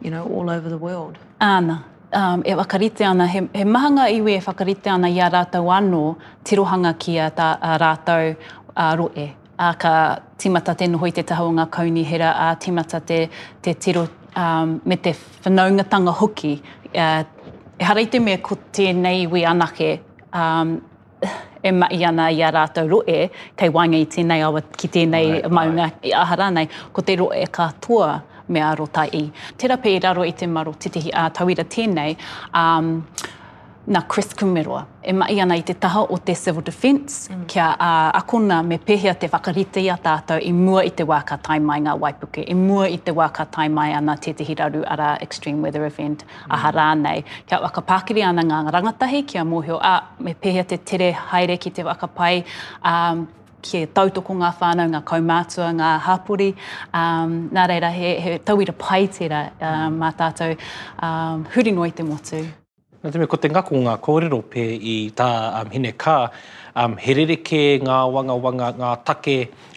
you 0.00 0.09
know, 0.11 0.25
all 0.29 0.49
over 0.49 0.69
the 0.69 0.79
world? 0.79 1.19
Ana, 1.41 1.85
um, 2.12 2.45
e 2.47 2.50
whakarite 2.53 3.00
ana, 3.05 3.26
he, 3.26 3.38
he 3.53 3.64
mahanga 3.64 4.07
iwi 4.12 4.37
e 4.37 4.38
whakarite 4.41 4.87
ana 4.87 5.09
i 5.09 5.19
a 5.26 5.31
rātou 5.31 5.67
anō, 5.81 6.17
tirohanga 6.45 6.97
ki 6.97 7.19
a, 7.19 7.31
ta, 7.31 7.59
a 7.61 7.76
rātou 7.76 8.37
a 8.76 8.97
roe. 8.97 9.31
A 9.57 9.75
ka 9.75 10.19
timata 10.37 10.76
te 10.76 10.87
noho 10.87 11.12
te 11.14 11.23
tahaunga 11.23 11.69
kaunihera, 11.69 12.31
a 12.37 12.57
timata 12.61 13.05
te, 13.05 13.29
te 13.62 13.73
tiro, 13.75 14.09
um, 14.37 14.81
me 14.85 14.97
te 14.97 15.12
whanaungatanga 15.43 16.11
hoki. 16.12 16.62
Uh, 16.95 17.25
e 17.79 17.85
harai 17.85 18.07
te 18.11 18.21
mea 18.21 18.38
ko 18.38 18.57
tēnei 18.79 19.25
iwi 19.25 19.43
anake 19.50 19.91
um, 20.33 20.75
e 21.64 21.71
mai 21.73 22.00
ana 22.07 22.29
i 22.31 22.43
a 22.47 22.50
rātou 22.55 22.87
roe, 22.91 23.17
kei 23.59 23.73
wanga 23.75 23.99
i 23.99 24.07
tēnei 24.07 24.45
awa 24.47 24.62
ki 24.71 24.88
tēnei 24.99 25.31
right, 25.41 25.50
maunga 25.50 25.88
right. 25.88 26.07
i 26.07 26.12
ahara 26.14 26.50
nei, 26.55 26.69
ko 26.95 27.03
te 27.03 27.17
roe 27.19 27.43
e 27.43 27.49
ka 27.50 27.71
tua 27.87 28.12
me 28.49 28.61
a 28.62 28.75
rota 28.79 29.07
i. 29.19 29.25
Tera 29.59 29.79
pe 29.81 29.97
i 29.97 30.00
raro 30.05 30.23
i 30.29 30.33
te 30.37 30.47
maro 30.47 30.75
titihi 30.79 31.11
a 31.17 31.26
tauira 31.35 31.64
tēnei, 31.64 32.14
um, 32.61 32.93
na 33.87 34.00
Chris 34.12 34.33
Kumeroa, 34.35 34.87
e 35.03 35.12
mai 35.12 35.41
ana 35.41 35.55
i 35.55 35.61
te 35.62 35.75
taha 35.75 36.07
o 36.11 36.17
te 36.17 36.35
civil 36.35 36.62
defence, 36.62 37.29
mm. 37.29 37.47
kia 37.47 37.62
a, 37.79 38.11
a 38.14 38.23
kuna 38.23 38.62
me 38.62 38.79
pehea 38.79 39.14
te 39.21 39.26
whakarite 39.29 39.83
i 39.83 39.88
a 39.93 39.97
tātou 39.99 40.41
i 40.41 40.53
mua 40.53 40.81
i 40.85 40.88
te 40.91 41.05
waka 41.05 41.37
tai 41.43 41.59
mai 41.61 41.81
ngā 41.85 41.97
waipuke, 42.00 42.45
i 42.49 42.55
mua 42.55 42.87
i 42.88 42.97
te 42.97 43.12
waka 43.12 43.45
tai 43.45 43.67
ana 43.93 44.17
te 44.17 44.33
te 44.33 44.45
hiraru 44.45 44.85
ara 44.87 45.19
extreme 45.21 45.61
weather 45.61 45.85
event 45.85 46.25
mm. 46.25 46.47
aha 46.50 46.73
rānei. 46.73 47.25
Kia 47.47 47.61
waka 47.61 47.83
pākiri 47.83 48.25
ana 48.25 48.43
ngā 48.43 48.62
rangatahi, 48.73 49.25
kia 49.26 49.45
mōhio 49.45 49.79
a 49.83 49.95
me 50.19 50.35
pehea 50.35 50.64
te 50.64 50.76
tere 50.76 51.12
haere 51.12 51.59
ki 51.59 51.71
te 51.71 51.83
waka 51.85 52.07
pai, 52.09 52.43
um, 52.83 53.29
ki 53.61 53.79
e 53.83 53.87
tautoko 53.87 54.33
ngā 54.37 54.50
whānau, 54.62 54.88
ngā 54.93 55.00
kaumātua, 55.05 55.71
ngā 55.76 55.97
hapuri. 56.05 56.55
Um, 56.93 57.50
nā 57.53 57.69
reira, 57.69 57.93
he, 57.93 58.17
he 58.21 58.38
tauira 58.38 58.73
pai 58.76 59.07
tira 59.09 59.50
um, 59.61 60.00
mā 60.00 60.12
tātou 60.17 60.57
um, 61.00 61.45
huri 61.55 61.73
noi 61.75 61.91
te 61.93 62.03
motu. 62.05 62.43
Nā 63.05 63.13
te 63.13 63.21
me, 63.21 63.27
ko 63.29 63.37
te 63.37 63.51
ngaku 63.53 63.81
ngā 63.85 63.95
kōrero 64.01 64.39
pē 64.49 64.63
i 64.81 64.95
tā 65.13 65.27
um, 65.61 65.69
hine 65.75 65.91
kā, 66.01 66.15
um, 66.83 66.95
he 66.97 67.17
rereke 67.19 67.61
ngā 67.85 67.99
wanga 68.15 68.37
wanga 68.47 68.69
ngā 68.81 68.93
take, 69.11 69.35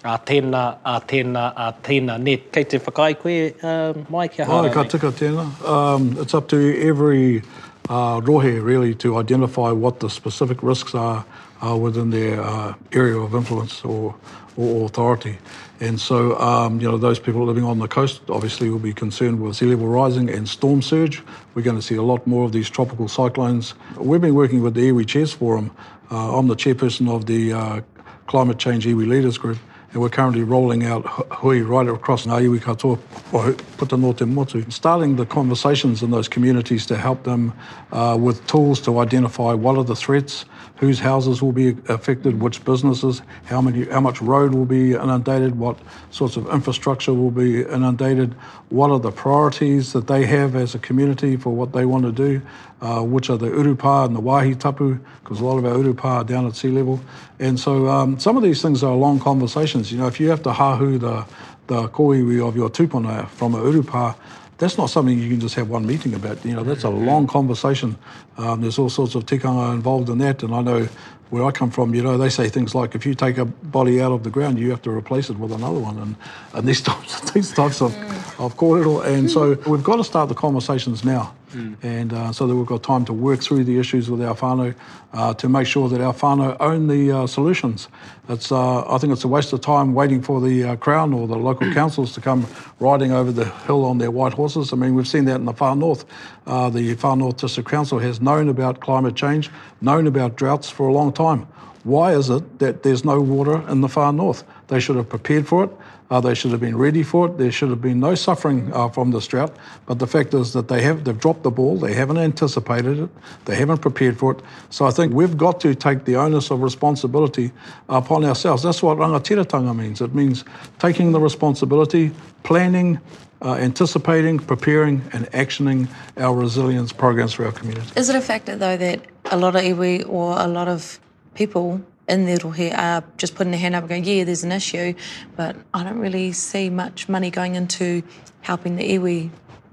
a 0.08 0.14
tēnā, 0.30 0.62
a 0.88 0.94
tēnā, 1.12 1.44
a 1.66 1.68
tēnā, 1.90 2.16
ne, 2.24 2.38
kei 2.56 2.64
te 2.74 2.80
whakai 2.86 3.18
koe, 3.26 3.36
uh, 3.58 3.74
um, 3.74 4.06
Mike, 4.16 4.40
ahai? 4.46 4.62
Ai, 4.70 4.74
ka 4.78 4.86
tika 4.94 5.12
tēnā. 5.20 5.44
Um, 5.76 6.08
it's 6.24 6.34
up 6.34 6.48
to 6.56 6.62
every 6.92 7.42
uh, 7.90 8.20
rohe 8.22 8.62
really 8.64 8.94
to 8.96 9.18
identify 9.18 9.72
what 9.72 10.00
the 10.00 10.10
specific 10.10 10.62
risks 10.62 10.94
are 10.94 11.26
uh, 11.66 11.76
within 11.76 12.10
their 12.10 12.42
uh, 12.42 12.74
area 12.92 13.18
of 13.18 13.34
influence 13.34 13.84
or, 13.84 14.16
or 14.58 14.86
authority. 14.86 15.38
And 15.80 16.00
so, 16.02 16.38
um, 16.40 16.82
you 16.82 16.90
know, 16.90 16.98
those 16.98 17.20
people 17.20 17.46
living 17.46 17.64
on 17.64 17.80
the 17.80 17.88
coast 17.88 18.22
obviously 18.30 18.70
will 18.70 18.80
be 18.80 18.94
concerned 18.94 19.40
with 19.40 19.58
sea 19.58 19.68
level 19.68 19.88
rising 19.88 20.30
and 20.30 20.50
storm 20.50 20.82
surge. 20.82 21.22
We're 21.54 21.62
going 21.62 21.76
to 21.76 21.82
see 21.82 21.96
a 21.96 22.02
lot 22.02 22.26
more 22.26 22.46
of 22.46 22.52
these 22.52 22.70
tropical 22.70 23.08
cyclones. 23.08 23.76
We've 23.98 24.22
been 24.22 24.36
working 24.36 24.64
with 24.64 24.74
the 24.74 24.90
Iwi 24.92 25.08
Chairs 25.08 25.34
Forum. 25.34 25.72
Uh, 26.12 26.38
I'm 26.38 26.48
the 26.48 26.56
chairperson 26.56 27.10
of 27.14 27.28
the 27.28 27.54
uh, 27.54 27.82
Climate 28.26 28.58
Change 28.58 28.86
Iwi 28.88 29.08
Leaders 29.08 29.38
Group. 29.38 29.60
And 29.98 30.04
we're 30.04 30.10
currently 30.10 30.44
rolling 30.44 30.84
out 30.86 31.08
hui 31.08 31.62
right 31.64 31.88
across 31.88 32.28
Ngāiwi 32.28 32.60
Katoa 32.62 33.00
or 33.34 33.54
Putanō 33.80 34.16
Te 34.16 34.26
Motu. 34.26 34.64
Starting 34.70 35.16
the 35.16 35.26
conversations 35.26 36.04
in 36.04 36.12
those 36.12 36.28
communities 36.28 36.86
to 36.86 36.98
help 36.98 37.24
them 37.24 37.52
uh, 37.92 38.16
with 38.22 38.46
tools 38.46 38.80
to 38.82 39.00
identify 39.00 39.54
what 39.54 39.76
are 39.76 39.84
the 39.84 39.96
threats, 39.96 40.46
whose 40.80 41.00
houses 41.00 41.42
will 41.42 41.52
be 41.52 41.76
affected, 41.88 42.40
which 42.40 42.64
businesses, 42.64 43.22
how 43.46 43.62
many, 43.62 43.86
how 43.86 44.00
much 44.00 44.22
road 44.22 44.54
will 44.54 44.66
be 44.66 44.92
inundated, 44.94 45.58
what 45.58 45.78
sorts 46.12 46.38
of 46.38 46.48
infrastructure 46.54 47.14
will 47.14 47.32
be 47.32 47.62
inundated, 47.64 48.34
what 48.70 48.92
are 48.92 49.00
the 49.00 49.12
priorities 49.12 49.94
that 49.94 50.08
they 50.08 50.26
have 50.26 50.56
as 50.56 50.76
a 50.76 50.80
community 50.80 51.36
for 51.36 51.50
what 51.50 51.74
they 51.74 51.86
want 51.86 52.04
to 52.04 52.12
do, 52.12 52.42
uh, 52.82 53.02
which 53.02 53.30
are 53.30 53.38
the 53.38 53.48
urupa 53.48 54.06
and 54.06 54.16
the 54.16 54.20
wahi 54.20 54.54
tapu, 54.54 54.98
because 55.24 55.40
a 55.42 55.46
lot 55.46 55.58
of 55.58 55.66
our 55.66 55.76
urupa 55.76 56.06
are 56.06 56.24
down 56.24 56.46
at 56.46 56.56
sea 56.56 56.70
level. 56.70 57.00
And 57.40 57.60
so 57.60 57.88
um, 57.88 58.20
some 58.20 58.38
of 58.38 58.44
these 58.44 58.62
things 58.62 58.84
are 58.84 58.94
long 58.96 59.20
conversations. 59.20 59.92
You 59.92 59.98
know, 59.98 60.08
if 60.08 60.20
you 60.20 60.30
have 60.30 60.44
to 60.44 60.52
hahu 60.52 61.00
the, 61.00 61.26
the 61.66 61.90
koiwi 61.90 62.48
of 62.48 62.56
your 62.56 62.70
tupuna 62.70 63.28
from 63.30 63.56
a 63.56 63.60
urupa, 63.60 64.16
that's 64.58 64.78
not 64.78 64.90
something 64.90 65.18
you 65.18 65.30
can 65.30 65.40
just 65.40 65.56
have 65.56 65.70
one 65.70 65.86
meeting 65.86 66.14
about. 66.14 66.44
You 66.44 66.54
know, 66.54 66.64
that's 66.64 66.84
a 66.84 66.90
long 66.90 67.28
conversation. 67.28 67.98
Um, 68.38 68.62
there's 68.62 68.80
all 68.80 68.90
sorts 68.90 69.16
of 69.16 69.26
tikanga 69.26 69.74
involved 69.74 70.10
in 70.10 70.18
that, 70.20 70.44
and 70.44 70.54
I 70.54 70.62
know 70.62 70.88
where 71.30 71.44
I 71.44 71.52
come 71.52 71.70
from, 71.70 71.94
you 71.94 72.02
know, 72.02 72.18
they 72.18 72.30
say 72.30 72.48
things 72.48 72.74
like, 72.74 72.96
if 72.96 73.06
you 73.06 73.14
take 73.14 73.38
a 73.38 73.44
body 73.44 74.00
out 74.00 74.14
of 74.14 74.24
the 74.24 74.30
ground, 74.30 74.58
you 74.58 74.70
have 74.70 74.82
to 74.84 74.90
replace 74.92 75.30
it 75.30 75.38
with 75.38 75.52
another 75.52 75.78
one, 75.80 75.98
and, 75.98 76.16
and 76.54 76.66
these 76.66 76.80
types, 76.82 77.32
these 77.32 77.52
types 77.52 77.82
of, 77.82 77.94
of 78.40 78.56
corridor. 78.56 79.04
And 79.04 79.30
so 79.30 79.56
we've 79.68 79.84
got 79.84 79.98
to 79.98 80.06
start 80.06 80.30
the 80.30 80.36
conversations 80.36 81.04
now. 81.04 81.34
Mm. 81.54 81.78
And 81.82 82.14
uh, 82.14 82.32
so 82.34 82.46
that 82.48 82.54
we've 82.56 82.66
got 82.66 82.84
time 82.84 83.06
to 83.06 83.14
work 83.14 83.40
through 83.42 83.64
the 83.64 83.80
issues 83.80 84.10
with 84.10 84.22
our 84.22 84.36
whānau 84.36 84.76
uh, 85.14 85.34
to 85.36 85.48
make 85.48 85.66
sure 85.66 85.88
that 85.88 86.02
our 86.02 86.14
whānau 86.14 86.58
own 86.60 86.88
the 86.88 87.12
uh, 87.12 87.28
solutions. 87.28 87.88
It's, 88.28 88.52
uh, 88.52 88.94
I 88.94 88.98
think 88.98 89.14
it's 89.14 89.24
a 89.24 89.30
waste 89.30 89.54
of 89.54 89.62
time 89.62 89.94
waiting 89.94 90.22
for 90.22 90.42
the 90.42 90.64
uh, 90.66 90.76
Crown 90.76 91.14
or 91.14 91.26
the 91.28 91.38
local 91.38 91.72
councils 91.74 92.12
to 92.14 92.22
come 92.22 92.46
riding 92.80 93.14
over 93.14 93.32
the 93.32 93.46
hill 93.46 93.86
on 93.86 93.98
their 93.98 94.12
white 94.12 94.34
horses. 94.34 94.74
I 94.74 94.76
mean, 94.76 94.94
we've 94.94 95.08
seen 95.08 95.24
that 95.26 95.36
in 95.36 95.46
the 95.46 95.54
far 95.54 95.76
north. 95.76 96.04
Uh, 96.46 96.70
the 96.70 96.96
far 96.96 97.16
north 97.16 97.38
district 97.38 97.70
council 97.70 97.98
has 98.00 98.20
known 98.20 98.50
about 98.50 98.82
climate 98.82 99.16
change, 99.16 99.50
known 99.80 100.06
about 100.08 100.36
droughts 100.36 100.70
for 100.70 100.88
a 100.90 100.94
long 100.94 101.14
time. 101.14 101.48
Why 101.88 102.16
is 102.18 102.30
it 102.30 102.60
that 102.60 102.84
there's 102.84 103.06
no 103.06 103.22
water 103.22 103.66
in 103.70 103.80
the 103.80 103.88
far 103.88 104.12
north? 104.12 104.44
They 104.68 104.82
should 104.82 104.98
have 104.98 105.08
prepared 105.08 105.48
for 105.48 105.64
it. 105.64 105.70
Uh, 106.12 106.20
they 106.20 106.34
should 106.34 106.52
have 106.52 106.60
been 106.60 106.76
ready 106.76 107.02
for 107.02 107.28
it. 107.30 107.38
There 107.38 107.50
should 107.50 107.70
have 107.70 107.80
been 107.82 108.02
no 108.02 108.14
suffering 108.14 108.74
uh, 108.74 108.90
from 108.90 109.12
this 109.12 109.26
drought. 109.26 109.56
But 109.86 110.00
the 110.00 110.08
fact 110.08 110.34
is 110.34 110.52
that 110.52 110.68
they 110.68 110.82
have 110.82 111.06
they've 111.06 111.18
dropped 111.18 111.44
the 111.44 111.50
ball. 111.52 111.78
They 111.78 111.94
haven't 111.94 112.18
anticipated 112.18 113.00
it. 113.00 113.10
They 113.46 113.56
haven't 113.56 113.78
prepared 113.78 114.18
for 114.20 114.32
it. 114.34 114.42
So 114.70 114.86
I 114.86 114.92
think 114.92 115.14
we've 115.14 115.38
got 115.38 115.62
to 115.62 115.74
take 115.74 116.04
the 116.04 116.18
onus 116.18 116.52
of 116.52 116.62
responsibility 116.62 117.54
upon 117.88 118.26
ourselves. 118.26 118.64
That's 118.64 118.84
what 118.84 118.98
rangatiratanga 118.98 119.74
means. 119.74 120.02
It 120.02 120.14
means 120.14 120.44
taking 120.80 121.14
the 121.14 121.22
responsibility, 121.22 122.12
planning, 122.44 123.00
uh, 123.42 123.54
anticipating, 123.56 124.40
preparing, 124.40 125.02
and 125.14 125.26
actioning 125.32 125.88
our 126.18 126.36
resilience 126.36 126.92
programs 126.92 127.32
for 127.32 127.46
our 127.46 127.54
community. 127.54 127.90
Is 127.96 128.10
it 128.10 128.16
a 128.18 128.22
factor, 128.22 128.58
though, 128.58 128.76
that 128.76 129.00
a 129.32 129.38
lot 129.38 129.56
of 129.56 129.62
iwi 129.62 130.06
or 130.10 130.38
a 130.38 130.48
lot 130.48 130.68
of 130.68 131.00
people 131.38 131.80
in 132.10 132.26
the 132.26 132.36
Rohe 132.44 132.68
are 132.78 133.04
just 133.18 133.36
putting 133.36 133.52
their 133.52 133.60
hand 133.60 133.76
up 133.76 133.84
and 133.84 133.90
going, 133.90 134.04
yeah, 134.06 134.24
there's 134.24 134.44
an 134.44 134.52
issue, 134.52 134.94
but 135.36 135.56
I 135.74 135.84
don't 135.84 136.00
really 136.00 136.32
see 136.32 136.70
much 136.70 137.08
money 137.08 137.30
going 137.30 137.56
into 137.56 138.02
helping 138.42 138.76
the 138.78 138.88
iwi 138.98 139.30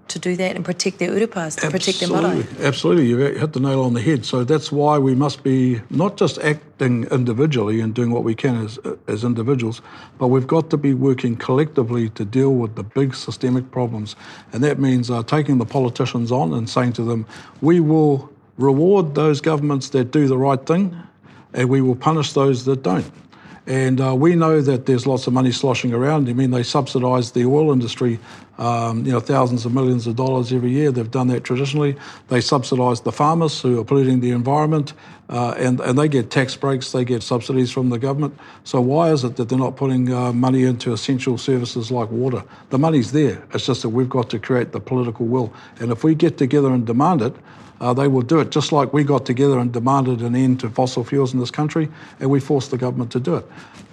to 0.09 0.19
do 0.19 0.35
that 0.37 0.55
and 0.57 0.65
protect 0.65 0.99
their 0.99 1.11
urupas, 1.11 1.33
to 1.33 1.39
absolutely, 1.39 1.79
protect 1.79 2.01
their 2.01 2.09
marae. 2.11 2.67
Absolutely, 2.69 3.07
you 3.07 3.17
hit 3.19 3.53
the 3.55 3.61
nail 3.61 3.83
on 3.83 3.95
the 3.95 4.03
head. 4.03 4.27
So 4.27 4.45
that's 4.45 4.71
why 4.71 4.99
we 4.99 5.15
must 5.15 5.43
be 5.43 5.81
not 5.89 6.19
just 6.19 6.37
acting 6.39 7.05
individually 7.05 7.81
and 7.81 7.95
doing 7.95 8.11
what 8.11 8.23
we 8.23 8.35
can 8.35 8.57
as, 8.65 8.79
as 9.07 9.25
individuals, 9.25 9.81
but 10.19 10.27
we've 10.29 10.47
got 10.47 10.69
to 10.71 10.77
be 10.77 10.93
working 10.93 11.37
collectively 11.37 12.11
to 12.11 12.25
deal 12.27 12.51
with 12.53 12.75
the 12.75 12.83
big 12.85 13.15
systemic 13.15 13.71
problems. 13.71 14.15
And 14.53 14.63
that 14.63 14.79
means 14.79 15.09
uh, 15.11 15.23
taking 15.23 15.57
the 15.57 15.67
politicians 15.67 16.31
on 16.31 16.53
and 16.53 16.69
saying 16.69 16.93
to 16.95 17.03
them, 17.05 17.27
we 17.63 17.81
will 17.81 18.29
reward 18.59 19.15
those 19.15 19.41
governments 19.41 19.89
that 19.91 20.11
do 20.11 20.27
the 20.27 20.37
right 20.39 20.65
thing 20.67 21.01
and 21.55 21.69
we 21.69 21.81
will 21.81 21.95
punish 21.95 22.33
those 22.33 22.65
that 22.67 22.83
don't. 22.83 23.11
And 23.67 23.99
uh, 23.99 24.15
we 24.15 24.35
know 24.35 24.61
that 24.61 24.85
there's 24.85 25.07
lots 25.07 25.27
of 25.27 25.33
money 25.33 25.51
sloshing 25.51 25.95
around. 25.95 26.29
I 26.29 26.35
mean, 26.35 26.51
they 26.51 26.63
subsidise 26.63 27.33
the 27.33 27.47
oil 27.47 27.73
industry, 27.73 28.19
um, 28.59 29.07
you 29.07 29.13
know, 29.13 29.21
thousands 29.21 29.65
of 29.65 29.73
millions 29.73 30.07
of 30.07 30.17
dollars 30.17 30.53
every 30.53 30.71
year. 30.71 30.93
They've 30.93 31.11
done 31.11 31.29
that 31.29 31.45
traditionally. 31.45 31.97
They 32.29 32.43
subsidise 32.43 33.01
the 33.01 33.13
farmers 33.13 33.63
who 33.63 33.81
are 33.81 33.85
polluting 33.85 34.21
the 34.21 34.33
environment, 34.33 34.93
uh, 35.31 35.55
and, 35.57 35.81
and 35.81 35.99
they 35.99 36.09
get 36.09 36.31
tax 36.31 36.55
breaks, 36.55 36.93
they 36.93 37.07
get 37.07 37.23
subsidies 37.23 37.71
from 37.71 37.89
the 37.89 37.99
government. 37.99 38.39
So 38.65 38.83
why 38.83 39.13
is 39.13 39.25
it 39.25 39.37
that 39.37 39.49
they're 39.49 39.59
not 39.59 39.77
putting 39.77 40.13
uh, 40.13 40.35
money 40.35 40.65
into 40.65 40.93
essential 40.93 41.39
services 41.39 41.91
like 41.91 42.11
water? 42.11 42.45
The 42.69 42.79
money's 42.79 43.13
there. 43.13 43.43
It's 43.55 43.65
just 43.65 43.81
that 43.81 43.89
we've 43.89 44.11
got 44.11 44.29
to 44.31 44.39
create 44.39 44.73
the 44.73 44.81
political 44.81 45.25
will. 45.25 45.55
And 45.81 45.91
if 45.91 46.05
we 46.05 46.15
get 46.15 46.37
together 46.37 46.69
and 46.71 46.87
demand 46.87 47.23
it, 47.23 47.35
uh, 47.85 47.93
they 47.93 48.09
will 48.09 48.23
do 48.23 48.41
it, 48.41 48.51
just 48.51 48.73
like 48.73 48.95
we 48.95 49.05
got 49.05 49.27
together 49.27 49.59
and 49.59 49.71
demanded 49.71 50.21
an 50.23 50.35
end 50.35 50.59
to 50.61 50.71
fossil 50.71 51.05
fuels 51.05 51.35
in 51.35 51.39
this 51.39 51.51
country, 51.51 51.91
and 52.19 52.31
we 52.31 52.41
forced 52.41 52.71
the 52.71 52.79
government 52.79 53.13
to 53.13 53.21
do 53.21 53.35
it. 53.37 53.45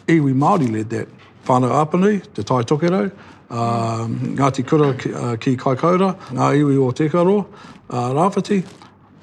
Iwi 0.07 0.33
Māori 0.33 0.71
led 0.71 0.89
that. 0.91 1.09
Whānau 1.45 1.71
Apani, 1.85 2.21
Te 2.35 2.41
Tai 2.43 2.61
Tokero, 2.61 3.11
uh, 3.49 4.03
um, 4.03 4.19
Ngāti 4.37 4.65
Kura 4.65 4.93
ki, 4.93 5.11
uh, 5.13 5.35
ki 5.37 5.57
Kaikoura, 5.57 6.15
Ngā 6.29 6.57
Iwi 6.59 6.77
o 6.77 6.91
Tekaro, 6.91 7.45
uh, 7.89 8.13
Rāwhiti, 8.13 8.63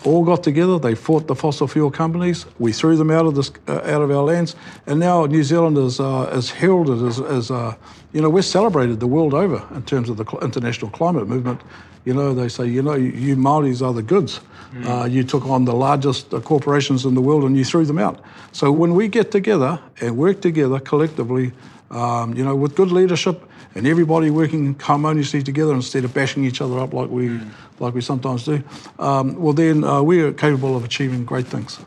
all 0.04 0.22
got 0.24 0.42
together, 0.42 0.78
they 0.80 0.94
fought 0.96 1.28
the 1.28 1.34
fossil 1.36 1.66
fuel 1.68 1.90
companies, 1.92 2.44
we 2.58 2.70
threw 2.72 2.94
them 2.96 3.10
out 3.12 3.24
of, 3.26 3.36
this, 3.36 3.50
uh, 3.68 3.74
out 3.76 4.02
of 4.02 4.10
our 4.10 4.22
lands, 4.24 4.54
and 4.86 4.98
now 5.00 5.24
New 5.26 5.44
Zealand 5.44 5.78
is, 5.78 5.98
uh, 6.00 6.28
is 6.34 6.50
heralded 6.50 7.00
as, 7.08 7.18
as 7.20 7.50
uh, 7.52 7.74
you 8.12 8.20
know, 8.20 8.28
we're 8.28 8.42
celebrated 8.42 8.98
the 9.00 9.06
world 9.06 9.32
over 9.32 9.64
in 9.74 9.82
terms 9.84 10.10
of 10.10 10.16
the 10.18 10.24
international 10.42 10.90
climate 10.90 11.26
movement, 11.28 11.60
you 12.04 12.14
know, 12.14 12.34
they 12.34 12.48
say, 12.48 12.66
you 12.66 12.82
know, 12.82 12.94
you 12.94 13.36
Maoris 13.36 13.82
are 13.82 13.92
the 13.92 14.02
goods. 14.02 14.40
Mm. 14.74 15.02
Uh, 15.02 15.06
you 15.06 15.24
took 15.24 15.46
on 15.46 15.64
the 15.64 15.74
largest 15.74 16.32
uh, 16.34 16.40
corporations 16.40 17.04
in 17.06 17.14
the 17.14 17.20
world 17.20 17.44
and 17.44 17.56
you 17.56 17.64
threw 17.64 17.84
them 17.84 17.98
out. 17.98 18.20
So 18.52 18.70
when 18.70 18.94
we 18.94 19.08
get 19.08 19.30
together 19.30 19.80
and 20.00 20.16
work 20.16 20.40
together 20.40 20.78
collectively, 20.78 21.52
um, 21.90 22.34
you 22.34 22.44
know, 22.44 22.54
with 22.54 22.74
good 22.76 22.92
leadership 22.92 23.42
and 23.74 23.86
everybody 23.86 24.30
working 24.30 24.78
harmoniously 24.78 25.42
together 25.42 25.72
instead 25.74 26.04
of 26.04 26.12
bashing 26.12 26.44
each 26.44 26.60
other 26.60 26.78
up 26.78 26.92
like 26.92 27.08
we, 27.08 27.28
mm. 27.28 27.48
like 27.78 27.94
we 27.94 28.00
sometimes 28.02 28.44
do, 28.44 28.62
um, 28.98 29.34
well 29.36 29.54
then 29.54 29.84
uh, 29.84 30.02
we 30.02 30.20
are 30.20 30.32
capable 30.32 30.76
of 30.76 30.84
achieving 30.84 31.24
great 31.24 31.46
things. 31.46 31.78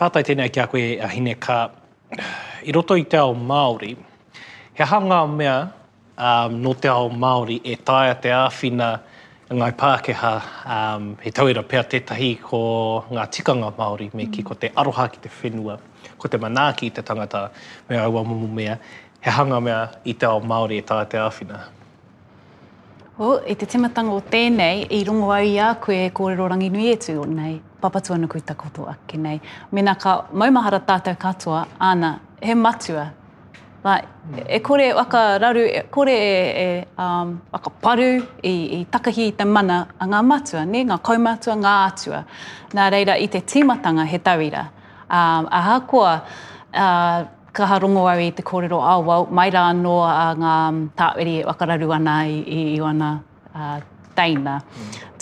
Pātai 0.00 0.22
tēnei 0.24 0.52
ki 0.52 0.60
a 0.60 0.66
koe 0.66 0.78
a 0.78 1.06
hine 1.08 1.34
ka, 1.36 1.70
i 2.66 2.70
roto 2.74 2.94
i 2.94 3.02
te 3.02 3.16
ao 3.16 3.32
Māori, 3.34 3.96
he 4.74 4.82
hanga 4.84 5.26
mea 5.28 5.72
um, 6.16 6.60
no 6.62 6.74
te 6.74 6.88
ao 6.88 7.08
Māori 7.10 7.60
e 7.64 7.76
taia 7.84 8.14
te 8.16 8.30
āwhina 8.32 8.96
ngai 9.52 9.72
Pākehā, 9.78 10.32
um, 10.76 11.12
he 11.22 11.30
tauira 11.30 11.62
pēr 11.66 11.84
tētahi 11.92 12.32
ko 12.42 12.60
ngā 13.14 13.28
tikanga 13.34 13.68
Māori 13.78 14.08
me 14.14 14.26
ki 14.26 14.42
mm. 14.42 14.48
ko 14.48 14.56
te 14.58 14.72
aroha 14.74 15.08
ki 15.12 15.22
te 15.22 15.30
whenua, 15.40 15.78
ko 16.18 16.28
te 16.28 16.40
manaaki 16.42 16.88
i 16.90 16.94
te 16.96 17.04
tangata 17.06 17.50
me 17.88 17.98
aua 18.02 18.24
mumu 18.26 18.48
mea, 18.60 18.78
he 19.22 19.30
hanga 19.30 19.60
mea 19.60 19.82
i 20.04 20.14
te 20.14 20.26
ao 20.28 20.40
Māori 20.40 20.80
e 20.82 20.86
taia 20.88 21.06
te 21.10 21.20
āwhina. 21.22 21.60
O, 23.16 23.30
e 23.48 23.54
te 23.56 23.64
timatanga 23.70 24.12
o 24.12 24.20
tēnei, 24.20 24.82
i 24.92 25.04
rongo 25.08 25.30
au 25.32 25.52
a 25.66 25.68
koe 25.80 26.02
kōrero 26.12 26.50
rangi 26.52 26.68
nui 26.72 26.90
etu 26.92 27.14
o 27.22 27.24
nei, 27.24 27.54
papatua 27.80 28.18
nukui 28.20 28.42
takoto 28.44 28.84
ake 28.90 29.16
nei. 29.16 29.38
Mena 29.70 29.94
ka 29.96 30.26
maumahara 30.32 30.82
tātou 30.84 31.16
katoa, 31.16 31.62
ana, 31.80 32.18
he 32.44 32.52
matua 32.54 33.06
e 34.48 34.58
kore 34.60 34.92
waka 34.94 35.38
raru, 35.38 35.62
e 35.64 35.82
kore 35.88 36.10
e, 36.10 36.80
e 36.80 36.86
um, 36.98 37.38
waka 37.52 37.70
paru 37.80 38.22
i, 38.42 38.80
i 38.80 38.84
takahi 38.86 39.28
i 39.28 39.30
te 39.32 39.44
mana 39.46 39.86
a 39.98 40.06
ngā 40.08 40.22
matua, 40.26 40.64
ne? 40.66 40.82
ngā 40.88 40.96
kaumatua, 41.06 41.54
ngā 41.60 41.74
atua. 41.90 42.24
Nā 42.74 42.88
reira 42.90 43.14
i 43.22 43.28
te 43.30 43.40
tīmatanga 43.40 44.06
he 44.10 44.18
tauira. 44.18 44.64
Um, 45.06 45.46
a 45.50 45.60
hakoa, 45.68 46.16
uh, 46.74 47.28
kaha 47.54 47.78
rongo 47.86 48.08
au 48.10 48.18
i 48.26 48.32
te 48.34 48.42
kōrero, 48.42 48.80
oh, 48.82 48.98
well, 49.06 49.28
mai 49.30 49.50
rā 49.54 49.68
anō 49.70 49.94
a 50.06 50.16
ngā 50.42 50.54
um, 50.72 50.82
tāweri 50.98 51.36
e 51.38 51.46
waka 51.46 51.70
raru 51.70 51.94
ana 51.94 52.18
i, 52.26 52.40
i, 52.42 52.60
i 52.74 52.80
ana, 52.90 53.12
uh, 53.54 53.78
teina 54.18 54.58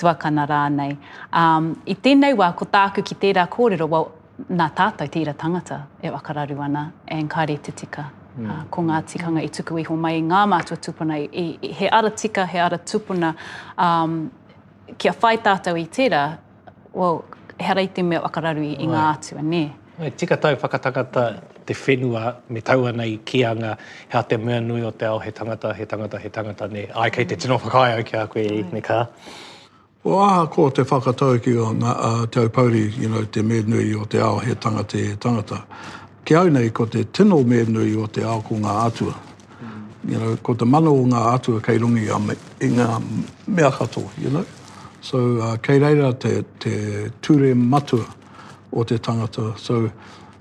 tuakana 0.00 0.46
rānei. 0.48 0.96
Um, 1.32 1.70
I 1.86 1.94
tēnei 2.00 2.32
wā, 2.38 2.54
ko 2.56 2.64
tāku 2.64 3.04
ki 3.04 3.20
tērā 3.28 3.44
kōrero, 3.48 3.88
well, 3.92 4.12
nā 4.50 4.72
tātou 4.74 5.06
tīra 5.06 5.32
tangata 5.36 5.82
e 6.02 6.08
wakararu 6.10 6.58
ana, 6.64 6.88
e 7.06 7.20
nkāre 7.22 7.60
te 7.62 7.70
tika 7.76 8.08
mm. 8.36 8.46
uh, 8.50 8.64
ko 8.70 8.82
ngā 8.88 8.98
tikanga 9.10 9.42
i 9.46 9.50
tuku 9.52 9.78
iho 9.84 9.96
mai 10.00 10.18
ngā 10.26 10.42
mātua 10.50 10.78
tupuna. 10.88 11.18
I, 11.20 11.46
i, 11.62 11.72
he 11.80 11.88
ara 12.00 12.10
tika, 12.10 12.46
he 12.50 12.58
ara 12.60 12.78
tupuna, 12.78 13.34
um, 13.78 14.16
kia 14.98 15.12
whai 15.20 15.36
tātou 15.44 15.76
i 15.80 15.86
tira, 15.86 16.26
well, 16.92 17.24
he 17.58 17.64
arai 17.76 17.88
te 17.94 18.02
mea 18.02 18.20
wakararu 18.24 18.64
i, 18.66 18.74
i 18.84 18.88
ngā 18.90 19.04
atua, 19.12 19.42
ne? 19.54 19.64
Ai, 20.00 20.10
tika 20.10 20.36
tau 20.42 20.56
whakatangata 20.58 21.26
te 21.66 21.74
whenua 21.78 22.34
me 22.50 22.60
taua 22.66 22.90
ana 22.90 23.06
i 23.08 23.16
kianga, 23.24 23.76
hea 24.12 24.22
te 24.28 24.36
mea 24.38 24.60
nui 24.60 24.82
o 24.84 24.90
te 24.92 25.06
ao, 25.08 25.18
he 25.22 25.32
tangata, 25.32 25.72
he 25.74 25.86
tangata, 25.90 26.18
he 26.20 26.28
tangata, 26.30 26.68
ne? 26.70 26.86
Ai, 26.94 27.10
kei 27.14 27.24
te 27.30 27.36
tino 27.40 27.58
whakai 27.58 27.98
au 27.98 28.02
kia 28.06 28.26
koe 28.30 28.44
i, 28.44 28.62
ne 28.74 28.80
ka? 28.82 29.02
O 30.04 30.18
aha 30.20 30.46
ko 30.52 30.68
te 30.70 30.82
whakatau 30.84 31.38
ki 31.40 31.54
o 31.62 31.70
ngā, 31.80 31.92
uh, 32.08 32.24
te 32.30 32.42
aupauri, 32.42 32.82
you 32.98 33.08
know, 33.08 33.22
te 33.24 33.40
mea 33.42 33.62
nui 33.66 33.94
o 33.96 34.04
te 34.10 34.20
ao, 34.20 34.38
he 34.44 34.54
tangata, 34.60 35.00
he 35.14 35.14
tangata 35.16 35.62
ke 36.24 36.36
au 36.40 36.48
nei 36.48 36.70
ko 36.72 36.86
te 36.88 37.04
tino 37.04 37.42
me 37.44 37.62
nui 37.68 37.94
o 37.96 38.06
te 38.06 38.24
ao 38.24 38.40
ngā 38.40 38.74
atua. 38.88 39.12
Mm. 39.12 39.68
You 40.10 40.18
know, 40.18 40.36
ko 40.42 40.54
te 40.54 40.64
mana 40.64 40.90
o 40.90 41.04
ngā 41.04 41.22
atua 41.34 41.60
kei 41.60 41.78
rungi 41.78 42.08
a 42.10 42.18
me, 42.18 42.36
i 42.60 42.68
ngā 42.72 42.86
mea 43.46 43.70
kato, 43.70 44.02
you 44.20 44.30
know. 44.30 44.44
So, 45.00 45.18
uh, 45.38 45.56
kei 45.60 45.78
reira 45.78 46.12
te, 46.18 46.42
te 46.58 47.10
ture 47.20 47.52
matua 47.54 48.06
o 48.72 48.84
te 48.84 48.96
tangata. 48.98 49.52
So, 49.58 49.90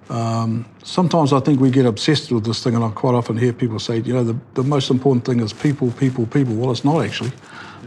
um, 0.09 0.63
sometimes 0.83 1.33
I 1.33 1.39
think 1.41 1.59
we 1.59 1.69
get 1.69 1.85
obsessed 1.85 2.31
with 2.31 2.45
this 2.45 2.63
thing 2.63 2.75
and 2.75 2.83
I 2.83 2.89
quite 2.91 3.13
often 3.13 3.35
hear 3.35 3.51
people 3.51 3.79
say, 3.79 3.99
you 3.99 4.13
know, 4.13 4.23
the, 4.23 4.37
the 4.53 4.63
most 4.63 4.89
important 4.89 5.25
thing 5.25 5.41
is 5.41 5.51
people, 5.51 5.91
people, 5.91 6.25
people. 6.25 6.55
Well, 6.55 6.71
it's 6.71 6.85
not 6.85 7.03
actually. 7.03 7.33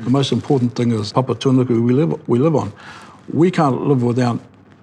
The 0.05 0.11
most 0.11 0.31
important 0.33 0.75
thing 0.75 0.91
is 0.93 1.11
Papa 1.13 1.35
Tūnuku 1.37 1.83
we 1.83 1.95
live, 1.95 2.29
we 2.29 2.39
live 2.39 2.55
on. 2.57 2.71
We 3.33 3.51
can't 3.51 3.87
live 3.89 4.03
without 4.03 4.39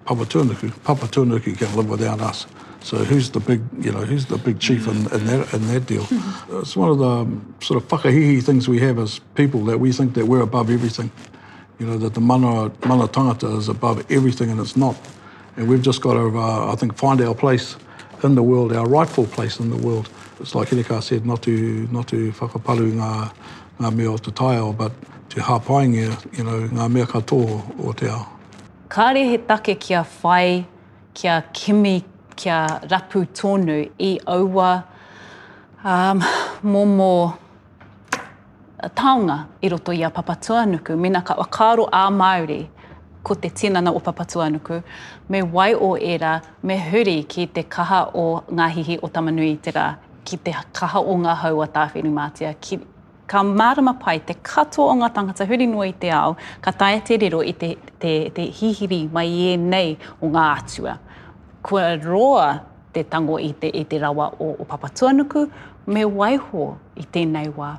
Papa 0.06 0.26
Tunuku. 0.26 0.74
Papa 0.84 1.06
Tūnuku 1.06 1.56
can't 1.56 1.76
live 1.78 1.88
without 1.88 2.20
us. 2.20 2.48
So 2.84 2.98
who's 2.98 3.30
the 3.32 3.40
big, 3.40 3.62
you 3.80 3.94
know, 3.94 4.00
who's 4.02 4.26
the 4.26 4.38
big 4.38 4.60
chief 4.60 4.88
in, 4.88 4.98
in, 5.18 5.26
that, 5.28 5.54
in 5.54 5.68
that 5.70 5.86
deal? 5.86 6.04
Mm-hmm. 6.04 6.60
it's 6.60 6.76
one 6.76 6.90
of 6.90 6.98
the 7.00 7.64
sort 7.66 7.82
of 7.82 7.88
whakahihi 7.90 8.44
things 8.44 8.68
we 8.68 8.80
have 8.80 9.00
as 9.00 9.20
people 9.36 9.64
that 9.66 9.80
we 9.80 9.94
think 9.94 10.16
that 10.16 10.26
we're 10.26 10.42
above 10.42 10.70
everything. 10.70 11.10
You 11.80 11.88
know, 11.88 11.98
that 11.98 12.14
the 12.14 12.20
mana, 12.20 12.72
mana 12.86 13.08
tangata 13.08 13.58
is 13.58 13.70
above 13.70 14.06
everything 14.12 14.52
and 14.52 14.60
it's 14.60 14.76
not. 14.76 14.98
And 15.56 15.70
we've 15.70 15.82
just 15.82 16.02
got 16.02 16.16
to, 16.16 16.38
uh, 16.38 16.74
I 16.74 16.76
think, 16.76 16.98
find 16.98 17.22
our 17.22 17.34
place 17.34 17.78
in 18.22 18.36
the 18.36 18.44
world, 18.44 18.74
our 18.74 18.88
rightful 18.88 19.28
place 19.28 19.60
in 19.60 19.70
the 19.70 19.78
world. 19.78 20.10
It's 20.42 20.54
like 20.54 20.68
Hinekar 20.70 21.02
said, 21.02 21.26
not 21.26 21.42
to, 21.44 21.88
not 21.90 22.10
to 22.10 22.34
whakapalu 22.34 22.94
ngā, 23.00 23.32
ngā 23.80 23.96
mea 23.96 24.08
o 24.12 24.18
te 24.18 24.32
taiao, 24.32 24.76
but 24.76 24.92
te 25.30 25.40
hāpāinga, 25.40 26.38
you 26.38 26.44
know, 26.44 26.68
ngā 26.68 26.92
mea 26.92 27.06
katoa 27.06 27.86
o 27.88 27.94
te 27.94 28.08
ao. 28.10 28.28
Kāre 28.90 29.24
he 29.30 29.38
take 29.38 29.80
kia 29.80 30.04
whai, 30.04 30.66
kia 31.14 31.46
kimi 31.54 32.04
kia 32.36 32.68
rapu 32.90 33.26
tonu 33.42 33.86
i 34.00 34.20
aua 34.26 34.84
um, 35.86 36.24
momo 36.64 37.24
uh, 37.26 37.32
taonga 38.96 39.46
i 39.62 39.70
roto 39.70 39.92
i 39.94 40.04
a 40.04 40.10
Papatuanuku. 40.10 40.98
Mena 40.98 41.22
ka 41.22 41.36
wakaro 41.36 41.90
a 41.92 42.10
Māori 42.10 42.68
ko 43.24 43.34
te 43.36 43.50
tinana 43.50 43.92
o 43.96 44.00
Papatuanuku. 44.00 44.84
Me 45.30 45.42
wai 45.42 45.74
o 45.74 45.96
era, 45.96 46.42
me 46.64 46.78
huri 46.78 47.24
ki 47.28 47.48
te 47.48 47.64
kaha 47.64 48.12
o 48.14 48.44
Ngāhihi 48.52 49.00
o 49.02 49.08
Tamanui 49.08 49.58
te 49.62 49.72
rā, 49.72 49.96
ki 50.26 50.38
te 50.38 50.52
kaha 50.74 51.00
o 51.06 51.18
ngā 51.18 51.36
hau 51.44 51.62
a 51.64 51.68
Tāwhiru 51.68 52.12
Mātia, 52.12 52.56
ki 52.60 52.80
ka 53.28 53.42
marama 53.44 53.94
pai 54.00 54.20
te 54.20 54.34
kato 54.44 54.84
o 54.84 54.94
ngā 55.00 55.08
tangata 55.16 55.46
huri 55.48 55.66
nua 55.70 55.88
i 55.88 55.94
te 55.94 56.10
ao, 56.12 56.36
ka 56.62 56.72
taia 56.72 57.00
te 57.02 57.18
riro 57.18 57.40
i 57.42 57.54
te, 57.54 57.70
te, 58.04 58.30
te 58.36 58.44
hihiri 58.54 59.08
mai 59.16 59.28
e 59.30 59.56
nei 59.58 59.96
o 60.20 60.28
ngā 60.36 60.44
atua 60.60 61.00
kua 61.64 61.96
roa 62.04 62.60
te 62.94 63.04
tango 63.04 63.38
i 63.40 63.54
te, 63.62 63.68
i 63.74 63.84
te 63.84 64.00
rawa 64.00 64.28
o, 64.40 64.56
o 64.60 64.64
papatuanuku, 64.66 65.48
me 65.88 66.04
waiho 66.06 66.68
i 67.00 67.06
tēnei 67.14 67.50
wā. 67.58 67.76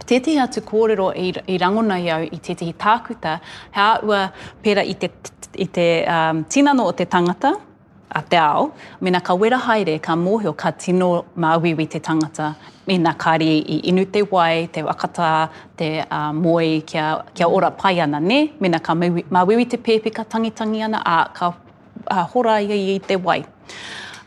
Tētihi 0.00 0.40
atu 0.40 0.62
kōrero 0.66 1.10
i, 1.20 1.26
i 1.52 1.58
rangona 1.60 1.98
iau 2.00 2.24
i 2.24 2.38
tētihi 2.42 2.72
tākuta, 2.80 3.36
hea 3.74 3.90
ua 4.08 4.22
pera 4.64 4.82
i 4.88 4.94
te, 4.96 5.10
i 5.60 5.66
te 5.68 5.84
um, 6.08 6.44
tinano 6.48 6.86
o 6.88 6.94
te 6.96 7.04
tangata, 7.06 7.52
a 8.10 8.22
te 8.26 8.38
ao, 8.42 8.70
mena 9.06 9.20
ka 9.22 9.36
wera 9.38 9.58
haere 9.68 9.98
ka 10.02 10.16
mōhio 10.18 10.50
ka 10.58 10.72
tino 10.72 11.26
māwiwi 11.38 11.86
te 11.92 12.00
tangata, 12.02 12.54
mena 12.90 13.12
kāri 13.14 13.50
i 13.76 13.80
inu 13.92 14.02
te 14.10 14.24
wai, 14.32 14.66
te 14.74 14.82
wakata, 14.86 15.28
te 15.78 15.92
uh, 16.08 16.30
moe 16.34 16.80
kia, 16.90 17.10
kia 17.34 17.46
ora 17.46 17.70
pai 17.70 18.00
ana 18.02 18.18
ne, 18.20 18.40
mena 18.58 18.80
ka 18.80 18.96
māwiwi 18.98 19.68
te 19.70 19.78
pēpika 19.78 20.24
tangitangi 20.32 20.82
ana, 20.88 21.04
a 21.06 21.20
ka 21.34 21.52
hora 22.08 22.60
ia 22.60 22.74
i 22.94 22.98
te 23.00 23.16
wai. 23.16 23.44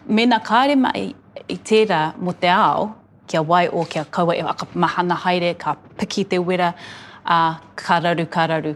Mena 0.08 0.40
kāre 0.44 0.76
mai 0.78 1.14
i 1.48 1.58
tērā 1.58 2.16
mo 2.18 2.34
te 2.34 2.48
ao, 2.52 2.94
kia 3.28 3.42
wai 3.42 3.68
o 3.68 3.84
kia 3.86 4.04
kaua 4.06 4.36
e 4.38 4.42
aka 4.42 4.66
mahana 4.76 5.16
haere, 5.16 5.56
ka 5.58 5.76
piki 5.98 6.26
te 6.30 6.40
wera, 6.40 6.74
a 7.26 7.36
uh, 7.36 7.56
kararu, 7.76 8.26
kararu. 8.28 8.76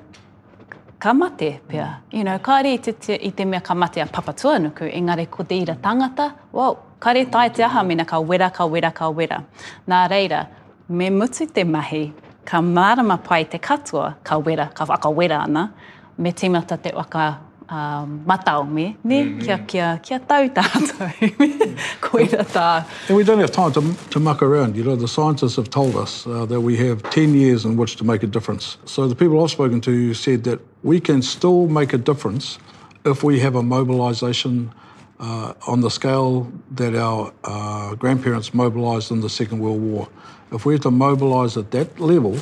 Ka 1.00 1.14
mate, 1.14 1.60
pia. 1.68 2.02
You 2.12 2.24
know, 2.24 2.38
kāre 2.40 2.72
i 2.74 2.78
te, 2.78 2.92
te, 2.94 3.14
i 3.22 3.32
te 3.32 3.46
mea 3.46 3.62
ka 3.62 3.76
mate 3.76 3.98
a 4.02 4.06
papatuanuku, 4.06 4.88
engare 4.94 5.28
ko 5.30 5.44
te 5.44 5.60
ira 5.62 5.76
tangata, 5.76 6.32
wow, 6.52 6.78
kāre 7.00 7.26
tai 7.32 7.50
te 7.50 7.64
aha 7.64 7.84
mena 7.84 8.06
ka 8.06 8.20
wera, 8.20 8.50
ka 8.50 8.66
wera, 8.66 8.92
ka 8.92 9.10
wera. 9.10 9.44
Nā 9.88 10.08
reira, 10.10 10.48
me 10.90 11.10
mutu 11.10 11.46
te 11.54 11.64
mahi, 11.64 12.14
ka 12.46 12.62
marama 12.62 13.18
pai 13.20 13.44
te 13.46 13.60
katoa, 13.60 14.16
ka 14.24 14.38
wera, 14.40 14.70
ka 14.74 14.86
aka 14.90 15.10
wera 15.10 15.44
ana, 15.44 15.74
me 16.18 16.32
timata 16.32 16.80
te 16.82 16.92
waka 16.96 17.42
uh, 17.70 18.06
matau 18.06 18.70
me, 18.70 18.96
ne? 19.04 19.24
Mm-hmm. 19.26 19.40
Kia, 19.42 19.58
kia, 19.68 20.00
kia 20.02 20.20
tau 20.20 20.48
tātou 20.48 21.40
me, 21.40 21.76
ko 22.00 22.20
i 22.20 22.24
ra 22.32 22.44
tā. 22.46 22.68
And 23.10 23.18
we 23.18 23.24
don't 23.26 23.40
have 23.40 23.52
time 23.52 23.72
to, 23.74 23.94
to 24.12 24.20
muck 24.20 24.42
around. 24.42 24.76
You 24.78 24.84
know, 24.84 24.96
the 24.96 25.08
scientists 25.08 25.58
have 25.58 25.70
told 25.70 25.96
us 25.96 26.26
uh, 26.28 26.46
that 26.46 26.62
we 26.62 26.78
have 26.78 27.04
10 27.10 27.34
years 27.34 27.66
in 27.66 27.76
which 27.76 27.98
to 27.98 28.04
make 28.06 28.24
a 28.24 28.28
difference. 28.28 28.78
So 28.86 29.08
the 29.08 29.16
people 29.16 29.44
I've 29.44 29.52
spoken 29.52 29.82
to 29.82 30.14
said 30.14 30.44
that 30.46 30.60
we 30.84 31.00
can 31.02 31.22
still 31.22 31.68
make 31.68 31.92
a 31.94 31.98
difference 31.98 32.58
if 33.06 33.24
we 33.24 33.40
have 33.42 33.56
a 33.56 33.64
mobilisation 33.64 34.72
uh, 35.20 35.54
on 35.68 35.82
the 35.82 35.90
scale 35.90 36.50
that 36.72 36.96
our 36.96 37.34
uh, 37.44 37.96
grandparents 37.96 38.54
mobilised 38.54 39.12
in 39.12 39.20
the 39.22 39.30
Second 39.30 39.60
World 39.60 39.82
War. 39.82 40.08
If 40.52 40.66
we 40.66 40.74
had 40.74 40.84
to 40.84 40.92
mobilise 40.92 41.58
at 41.58 41.72
that 41.72 42.00
level, 42.00 42.38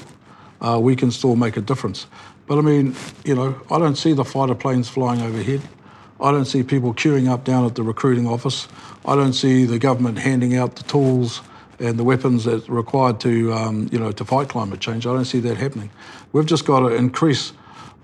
uh, 0.61 0.77
we 0.79 0.95
can 0.95 1.09
still 1.09 1.35
make 1.35 1.57
a 1.57 1.61
difference. 1.61 2.05
But 2.47 2.59
I 2.59 2.61
mean, 2.61 2.95
you 3.23 3.33
know, 3.33 3.59
I 3.71 3.79
don't 3.79 3.95
see 3.97 4.13
the 4.13 4.23
fighter 4.25 4.53
planes 4.53 4.87
flying 4.87 5.21
overhead. 5.21 5.61
I 6.19 6.31
don't 6.31 6.45
see 6.45 6.61
people 6.63 6.93
queuing 6.93 7.27
up 7.27 7.43
down 7.43 7.65
at 7.65 7.75
the 7.75 7.83
recruiting 7.83 8.27
office. 8.27 8.67
I 9.03 9.15
don't 9.15 9.33
see 9.33 9.65
the 9.65 9.79
government 9.79 10.19
handing 10.19 10.55
out 10.55 10.75
the 10.75 10.83
tools 10.83 11.41
and 11.79 11.97
the 11.99 12.03
weapons 12.03 12.45
that 12.45 12.69
are 12.69 12.71
required 12.71 13.19
to, 13.21 13.51
um, 13.53 13.89
you 13.91 13.99
know, 13.99 14.11
to 14.13 14.23
fight 14.23 14.47
climate 14.47 14.79
change. 14.79 15.05
I 15.07 15.13
don't 15.13 15.25
see 15.25 15.39
that 15.41 15.57
happening. 15.57 15.89
We've 16.31 16.45
just 16.45 16.65
got 16.65 16.81
to 16.87 16.95
increase 16.95 17.51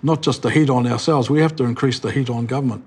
not 0.04 0.22
just 0.24 0.42
the 0.42 0.50
heat 0.50 0.70
on 0.70 0.88
ourselves. 0.88 1.30
We 1.30 1.40
have 1.42 1.56
to 1.58 1.64
increase 1.64 2.00
the 2.00 2.12
heat 2.12 2.30
on 2.30 2.48
government, 2.48 2.84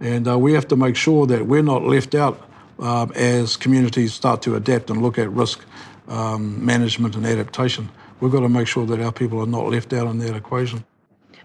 and 0.00 0.28
uh, 0.28 0.38
we 0.38 0.52
have 0.54 0.68
to 0.68 0.76
make 0.76 0.96
sure 0.96 1.26
that 1.28 1.46
we're 1.46 1.62
not 1.62 1.84
left 1.84 2.14
out 2.14 2.50
um, 2.80 3.12
as 3.14 3.56
communities 3.56 4.12
start 4.12 4.42
to 4.42 4.56
adapt 4.56 4.90
and 4.90 5.00
look 5.00 5.18
at 5.18 5.30
risk 5.30 5.60
um, 6.08 6.62
management 6.62 7.14
and 7.14 7.24
adaptation. 7.24 7.88
We've 8.20 8.32
got 8.32 8.40
to 8.40 8.48
make 8.50 8.66
sure 8.66 8.84
that 8.86 9.00
our 9.00 9.12
people 9.12 9.40
are 9.40 9.46
not 9.46 9.68
left 9.68 9.92
out 9.94 10.08
in 10.08 10.18
that 10.18 10.36
equation. 10.36 10.84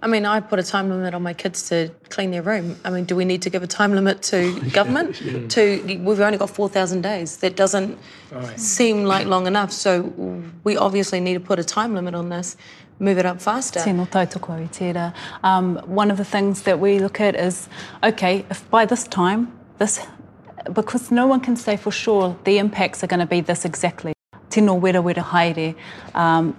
I 0.03 0.07
mean, 0.07 0.25
I 0.25 0.39
put 0.39 0.57
a 0.57 0.63
time 0.63 0.89
limit 0.89 1.13
on 1.13 1.21
my 1.21 1.33
kids 1.33 1.69
to 1.69 1.89
clean 2.09 2.31
their 2.31 2.41
room. 2.41 2.75
I 2.83 2.89
mean, 2.89 3.05
do 3.05 3.15
we 3.15 3.23
need 3.23 3.43
to 3.43 3.51
give 3.51 3.61
a 3.61 3.67
time 3.67 3.93
limit 3.93 4.23
to 4.23 4.59
government? 4.71 5.21
yeah. 5.21 5.47
To 5.47 6.01
we've 6.03 6.19
only 6.19 6.39
got 6.39 6.49
four 6.49 6.67
thousand 6.69 7.01
days. 7.01 7.37
That 7.37 7.55
doesn't 7.55 7.99
right. 8.31 8.59
seem 8.59 9.03
like 9.05 9.27
long 9.27 9.45
enough. 9.45 9.71
So 9.71 10.11
we 10.63 10.75
obviously 10.75 11.19
need 11.19 11.35
to 11.35 11.39
put 11.39 11.59
a 11.59 11.63
time 11.63 11.93
limit 11.93 12.15
on 12.15 12.29
this. 12.29 12.57
Move 12.97 13.17
it 13.17 13.25
up 13.25 13.41
faster. 13.41 13.79
Um, 15.43 15.75
one 15.95 16.11
of 16.11 16.17
the 16.17 16.25
things 16.25 16.61
that 16.63 16.79
we 16.79 16.99
look 16.99 17.19
at 17.19 17.35
is, 17.35 17.67
okay, 18.03 18.45
if 18.51 18.69
by 18.69 18.85
this 18.85 19.05
time, 19.05 19.51
this, 19.79 20.05
because 20.71 21.09
no 21.09 21.25
one 21.25 21.39
can 21.39 21.55
say 21.55 21.77
for 21.77 21.89
sure 21.89 22.37
the 22.43 22.59
impacts 22.59 23.03
are 23.03 23.07
going 23.07 23.19
to 23.19 23.25
be 23.25 23.41
this 23.41 23.65
exactly. 23.65 24.13
Tino 24.51 24.75
wera 24.75 25.01
wera 25.01 25.21
haere. 25.23 25.73
Um, 26.13 26.55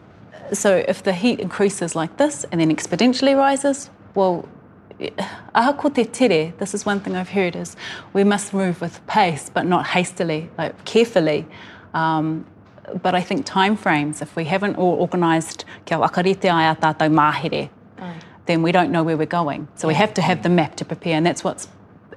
so 0.52 0.84
if 0.86 1.02
the 1.02 1.12
heat 1.12 1.40
increases 1.40 1.96
like 1.96 2.16
this 2.16 2.44
and 2.52 2.60
then 2.60 2.74
exponentially 2.74 3.36
rises, 3.36 3.90
well, 4.14 4.48
ahako 5.54 5.94
te 5.94 6.04
tere, 6.04 6.52
this 6.58 6.74
is 6.74 6.84
one 6.86 7.00
thing 7.00 7.16
I've 7.16 7.30
heard, 7.30 7.56
is 7.56 7.76
we 8.12 8.24
must 8.24 8.52
move 8.52 8.80
with 8.80 9.04
pace, 9.06 9.50
but 9.52 9.64
not 9.66 9.86
hastily, 9.86 10.50
like 10.58 10.84
carefully. 10.84 11.46
Um, 11.94 12.46
but 13.02 13.14
I 13.14 13.22
think 13.22 13.46
time 13.46 13.76
frames, 13.76 14.20
if 14.22 14.36
we 14.36 14.44
haven't 14.44 14.76
all 14.76 15.00
organised 15.00 15.64
kia 15.86 15.98
wakarite 15.98 16.44
ai 16.44 16.70
a 16.70 16.76
tātou 16.76 17.08
mahere, 17.10 17.70
then 18.46 18.62
we 18.62 18.72
don't 18.72 18.90
know 18.90 19.04
where 19.04 19.16
we're 19.16 19.26
going. 19.40 19.68
So 19.76 19.86
we 19.88 19.94
have 19.94 20.12
to 20.14 20.22
have 20.22 20.42
the 20.42 20.48
map 20.48 20.74
to 20.76 20.84
prepare, 20.84 21.14
and 21.14 21.24
that's 21.24 21.42
what's 21.44 21.68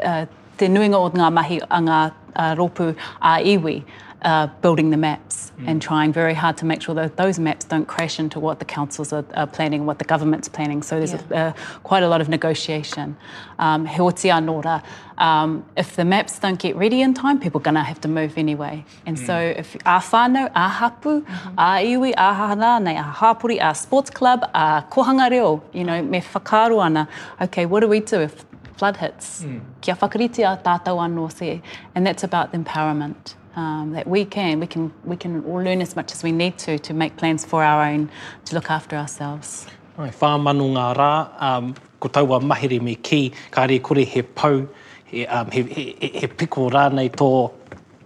uh, 0.04 0.26
te 0.58 0.68
nuinga 0.68 0.96
o 0.96 1.10
ngā 1.12 1.32
mahi 1.32 1.58
a 1.60 1.78
ngā 1.80 2.14
uh, 2.36 2.56
rōpū 2.56 2.96
a 3.22 3.38
iwi 3.56 3.84
uh, 4.26 4.48
building 4.62 4.90
the 4.90 4.98
maps 4.98 5.52
mm. 5.60 5.68
and 5.68 5.82
trying 5.82 6.12
very 6.12 6.34
hard 6.34 6.58
to 6.58 6.66
make 6.66 6.82
sure 6.82 6.96
that 6.96 7.16
those 7.16 7.38
maps 7.38 7.64
don't 7.66 7.88
crash 7.88 8.20
into 8.20 8.40
what 8.40 8.58
the 8.58 8.66
councils 8.66 9.14
are, 9.14 9.24
are 9.36 9.46
planning, 9.46 9.86
what 9.86 10.00
the 10.00 10.06
government's 10.06 10.50
planning. 10.50 10.82
So 10.82 10.98
there's 10.98 11.14
yeah. 11.14 11.20
a, 11.32 11.38
uh, 11.38 11.54
quite 11.84 12.02
a 12.02 12.08
lot 12.10 12.22
of 12.22 12.28
negotiation. 12.28 13.16
Um, 13.60 13.86
he 13.86 14.02
oti 14.02 14.30
anora. 14.30 14.82
Um, 15.20 15.64
if 15.78 15.96
the 15.96 16.04
maps 16.06 16.40
don't 16.40 16.60
get 16.60 16.76
ready 16.76 17.02
in 17.02 17.14
time, 17.14 17.40
people 17.40 17.62
are 17.62 17.64
going 17.64 17.76
to 17.76 17.84
have 17.84 18.02
to 18.02 18.08
move 18.08 18.34
anyway. 18.38 18.84
And 19.06 19.16
mm. 19.16 19.26
so 19.28 19.38
if 19.38 19.76
a 19.76 20.00
whānau, 20.02 20.52
a 20.56 20.70
hapu, 20.70 21.22
mm-hmm. 21.22 21.60
a 21.60 21.96
iwi, 21.96 22.14
a 22.18 22.34
hana, 22.34 22.80
nei 22.80 22.98
a 23.00 23.04
hapuri, 23.04 23.60
a 23.62 23.76
sports 23.76 24.10
club, 24.10 24.44
a 24.56 24.84
kohanga 24.90 25.30
reo, 25.30 25.64
you 25.72 25.84
know, 25.84 26.02
me 26.02 26.20
whakaro 26.20 26.84
ana, 26.84 27.08
okay, 27.40 27.68
what 27.68 27.82
do 27.82 27.88
we 27.88 28.00
do 28.00 28.22
if 28.22 28.44
flood 28.76 28.98
hits? 28.98 29.44
Mm. 29.44 29.62
Kia 29.82 29.96
whakariti 29.96 30.40
a 30.42 30.60
tātou 30.64 30.98
anō 30.98 31.32
se. 31.32 31.62
And 31.94 32.08
that's 32.08 32.24
about 32.24 32.52
the 32.52 32.58
empowerment 32.58 33.36
um, 33.56 33.92
that 33.92 34.08
we 34.08 34.26
can. 34.26 34.60
We 34.60 34.68
can 34.68 34.94
we 35.04 35.16
can 35.16 35.42
learn 35.64 35.82
as 35.82 35.96
much 35.96 36.12
as 36.12 36.24
we 36.24 36.32
need 36.32 36.58
to 36.60 36.78
to 36.80 36.94
make 36.94 37.16
plans 37.18 37.46
for 37.46 37.64
our 37.64 37.84
own 37.84 38.10
to 38.46 38.56
look 38.56 38.70
after 38.70 38.96
ourselves. 38.96 39.66
Ai, 39.98 40.10
whā 40.10 40.40
manu 40.42 40.66
ngā 40.76 40.88
rā, 40.98 41.12
um, 41.42 41.74
ko 42.02 42.10
taua 42.10 42.42
mahiri 42.44 42.82
me 42.82 42.96
ki, 42.96 43.32
ka 43.52 43.64
re 43.64 43.80
kore 43.80 44.02
he 44.04 44.22
pau, 44.22 44.68
he, 45.06 45.26
um, 45.28 45.50
he, 45.52 45.62
he, 45.64 45.94
he 46.20 46.28
piko 46.28 46.70
rā 46.70 46.92
nei 46.94 47.08
tō 47.08 47.30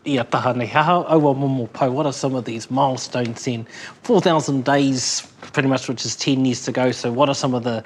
i 0.06 0.18
a 0.18 0.24
taha 0.24 0.54
nei 0.54 0.68
haha. 0.68 1.00
Aua 1.16 1.34
momo 1.34 1.66
pau, 1.74 1.90
what 1.90 2.06
are 2.06 2.14
some 2.14 2.36
of 2.36 2.46
these 2.46 2.70
milestones 2.70 3.44
then? 3.46 3.66
4,000 4.04 4.64
days, 4.64 5.22
pretty 5.42 5.68
much, 5.68 5.90
which 5.90 6.06
is 6.06 6.16
10 6.16 6.46
years 6.46 6.64
to 6.66 6.72
go, 6.72 6.92
so 6.92 7.12
what 7.12 7.28
are 7.28 7.34
some 7.34 7.56
of 7.56 7.64
the 7.64 7.84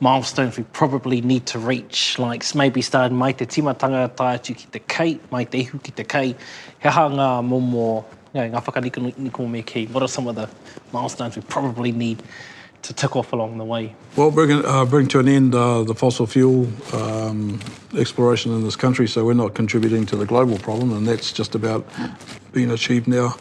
milestones 0.00 0.56
we 0.56 0.64
probably 0.64 1.20
need 1.20 1.44
to 1.46 1.58
reach, 1.58 2.18
like 2.18 2.44
maybe 2.54 2.80
start 2.82 3.10
mai 3.12 3.32
te 3.32 3.46
timatanga 3.46 4.08
tāiatu 4.14 4.56
ki 4.56 4.66
te 4.72 4.78
kei, 4.86 5.18
mai 5.32 5.44
te 5.44 5.58
ihu 5.64 5.78
ki 5.80 5.92
te 6.00 6.04
kei, 6.04 6.34
he 6.78 6.88
ha 6.88 7.08
ngā 7.08 7.28
momo, 7.48 8.04
you 8.32 8.40
know, 8.40 8.48
ngā 8.56 8.62
whakaniko 8.64 9.48
me 9.50 9.62
ki, 9.62 9.86
what 9.92 10.02
are 10.02 10.08
some 10.08 10.28
of 10.28 10.36
the 10.36 10.48
milestones 10.92 11.34
we 11.36 11.42
probably 11.42 11.90
need 11.92 12.22
to 12.82 12.94
tick 12.94 13.16
off 13.16 13.32
along 13.32 13.58
the 13.58 13.64
way? 13.64 13.92
Well, 14.14 14.30
bring, 14.30 14.64
uh, 14.64 14.84
bring 14.84 15.08
to 15.08 15.18
an 15.18 15.26
end 15.28 15.54
uh, 15.56 15.82
the 15.82 15.94
fossil 15.96 16.26
fuel 16.28 16.68
um, 16.94 17.58
exploration 17.98 18.52
in 18.54 18.62
this 18.62 18.76
country, 18.76 19.08
so 19.08 19.24
we're 19.24 19.34
not 19.34 19.54
contributing 19.54 20.06
to 20.06 20.16
the 20.16 20.26
global 20.26 20.58
problem, 20.58 20.92
and 20.92 21.08
that's 21.08 21.32
just 21.32 21.56
about 21.56 21.84
being 22.52 22.70
achieved 22.70 23.08
now. 23.08 23.34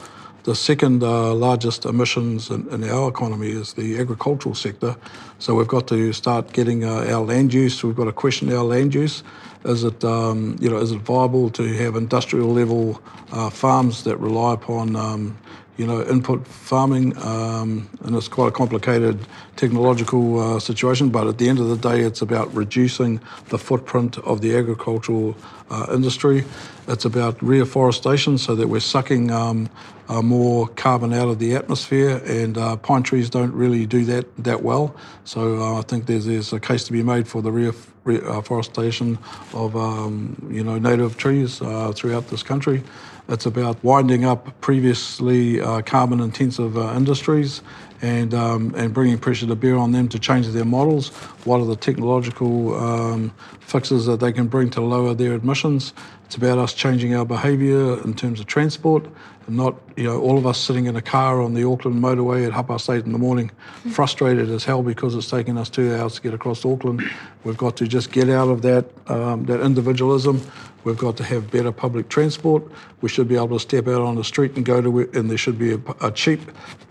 The 0.48 0.56
second 0.56 1.04
uh, 1.04 1.34
largest 1.34 1.84
emissions 1.84 2.50
in, 2.50 2.70
in, 2.70 2.82
our 2.86 3.10
economy 3.10 3.50
is 3.50 3.74
the 3.74 4.00
agricultural 4.00 4.56
sector. 4.56 4.96
So 5.40 5.56
we've 5.56 5.68
got 5.68 5.90
to 5.90 6.14
start 6.14 6.54
getting 6.54 6.86
uh, 6.86 7.04
our 7.14 7.20
land 7.26 7.54
use. 7.54 7.84
We've 7.84 7.98
got 7.98 8.06
to 8.06 8.14
question 8.14 8.54
our 8.54 8.64
land 8.64 8.96
use. 8.96 9.24
Is 9.66 9.84
it, 9.84 10.02
um, 10.06 10.56
you 10.62 10.70
know, 10.70 10.78
is 10.78 10.94
it 10.94 11.00
viable 11.02 11.50
to 11.50 11.64
have 11.74 11.98
industrial 11.98 12.48
level 12.54 13.02
uh, 13.34 13.50
farms 13.50 14.06
that 14.06 14.16
rely 14.22 14.54
upon 14.54 14.96
um, 14.96 15.38
you 15.78 15.86
know, 15.86 16.04
input 16.06 16.46
farming, 16.48 17.16
um, 17.20 17.88
and 18.02 18.16
it's 18.16 18.28
quite 18.28 18.48
a 18.48 18.52
complicated 18.52 19.20
technological 19.56 20.40
uh, 20.40 20.60
situation. 20.60 21.10
But 21.10 21.28
at 21.28 21.38
the 21.38 21.48
end 21.48 21.60
of 21.60 21.68
the 21.70 21.78
day, 21.78 22.02
it's 22.02 22.22
about 22.22 22.54
reducing 22.56 23.22
the 23.50 23.60
footprint 23.60 24.18
of 24.20 24.42
the 24.42 24.56
agricultural 24.56 25.36
uh, 25.70 25.86
industry. 25.94 26.44
It's 26.88 27.06
about 27.06 27.40
reforestation, 27.44 28.40
so 28.40 28.56
that 28.56 28.68
we're 28.70 28.80
sucking 28.80 29.30
um, 29.30 29.70
uh, 30.10 30.24
more 30.24 30.68
carbon 30.70 31.14
out 31.14 31.28
of 31.30 31.38
the 31.38 31.56
atmosphere, 31.56 32.22
and 32.26 32.58
uh, 32.58 32.78
pine 32.78 33.04
trees 33.04 33.30
don't 33.30 33.54
really 33.54 33.86
do 33.86 34.04
that 34.06 34.36
that 34.44 34.64
well. 34.64 34.96
So 35.26 35.62
uh, 35.62 35.78
I 35.80 35.82
think 35.84 36.08
there's, 36.08 36.26
there's 36.26 36.54
a 36.54 36.60
case 36.60 36.86
to 36.86 36.92
be 36.92 37.04
made 37.04 37.28
for 37.28 37.44
the 37.44 37.52
reforestation 37.52 39.18
uh, 39.54 39.64
of 39.66 39.76
um, 39.76 40.50
you 40.52 40.64
know 40.64 40.80
native 40.80 41.18
trees 41.18 41.60
throughout 41.60 42.30
this 42.30 42.42
country. 42.42 42.84
It's 43.30 43.46
about 43.46 43.84
winding 43.84 44.24
up 44.24 44.60
previously 44.62 45.60
uh, 45.60 45.82
carbon 45.82 46.22
intensive 46.22 46.78
uh, 46.78 46.94
industries 46.96 47.62
and, 48.02 48.34
um, 48.34 48.74
and 48.78 48.94
bringing 48.94 49.18
pressure 49.18 49.46
to 49.48 49.56
bear 49.56 49.76
on 49.78 49.92
them 49.92 50.08
to 50.10 50.20
change 50.20 50.48
their 50.48 50.64
models. 50.64 51.10
What 51.44 51.60
are 51.60 51.66
the 51.66 51.76
technological 51.76 52.74
um, 52.76 53.34
fixes 53.60 54.06
that 54.06 54.22
they 54.22 54.32
can 54.32 54.48
bring 54.48 54.70
to 54.72 54.82
lower 54.82 55.14
their 55.14 55.34
emissions? 55.34 55.94
It's 56.26 56.36
about 56.36 56.58
us 56.58 56.74
changing 56.74 57.16
our 57.16 57.26
behaviour 57.26 58.02
in 58.04 58.14
terms 58.14 58.40
of 58.40 58.46
transport 58.46 59.06
not 59.50 59.76
you 59.96 60.04
know 60.04 60.20
all 60.22 60.38
of 60.38 60.46
us 60.46 60.58
sitting 60.58 60.88
in 60.88 60.96
a 60.96 61.02
car 61.02 61.42
on 61.42 61.54
the 61.54 61.64
Auckland 61.64 62.02
motorway 62.02 62.46
at 62.46 62.52
half 62.54 62.68
past 62.68 62.90
eight 62.90 63.06
in 63.06 63.12
the 63.14 63.18
morning, 63.18 63.50
mm. 63.86 63.92
frustrated 63.92 64.50
as 64.50 64.66
hell 64.66 64.84
because 64.84 65.16
it's 65.16 65.30
taken 65.30 65.58
us 65.58 65.70
two 65.70 65.94
hours 65.96 66.16
to 66.16 66.22
get 66.22 66.34
across 66.34 66.66
Auckland. 66.66 67.02
We've 67.44 67.58
got 67.58 67.78
to 67.78 67.88
just 67.88 68.12
get 68.12 68.30
out 68.30 68.50
of 68.50 68.62
that 68.64 68.86
um, 69.10 69.46
that 69.46 69.62
individualism. 69.62 70.42
We've 70.84 70.98
got 70.98 71.18
to 71.18 71.24
have 71.24 71.52
better 71.52 71.72
public 71.74 72.08
transport. 72.08 72.64
We 73.02 73.10
should 73.10 73.28
be 73.28 73.36
able 73.36 73.50
to 73.60 73.60
step 73.60 73.88
out 73.88 74.02
on 74.02 74.16
the 74.16 74.24
street 74.24 74.56
and 74.56 74.64
go 74.66 74.80
to 74.82 74.92
where, 74.92 75.10
and 75.14 75.30
there 75.30 75.38
should 75.38 75.60
be 75.60 75.74
a, 75.74 75.80
a 76.02 76.12
cheap, 76.12 76.40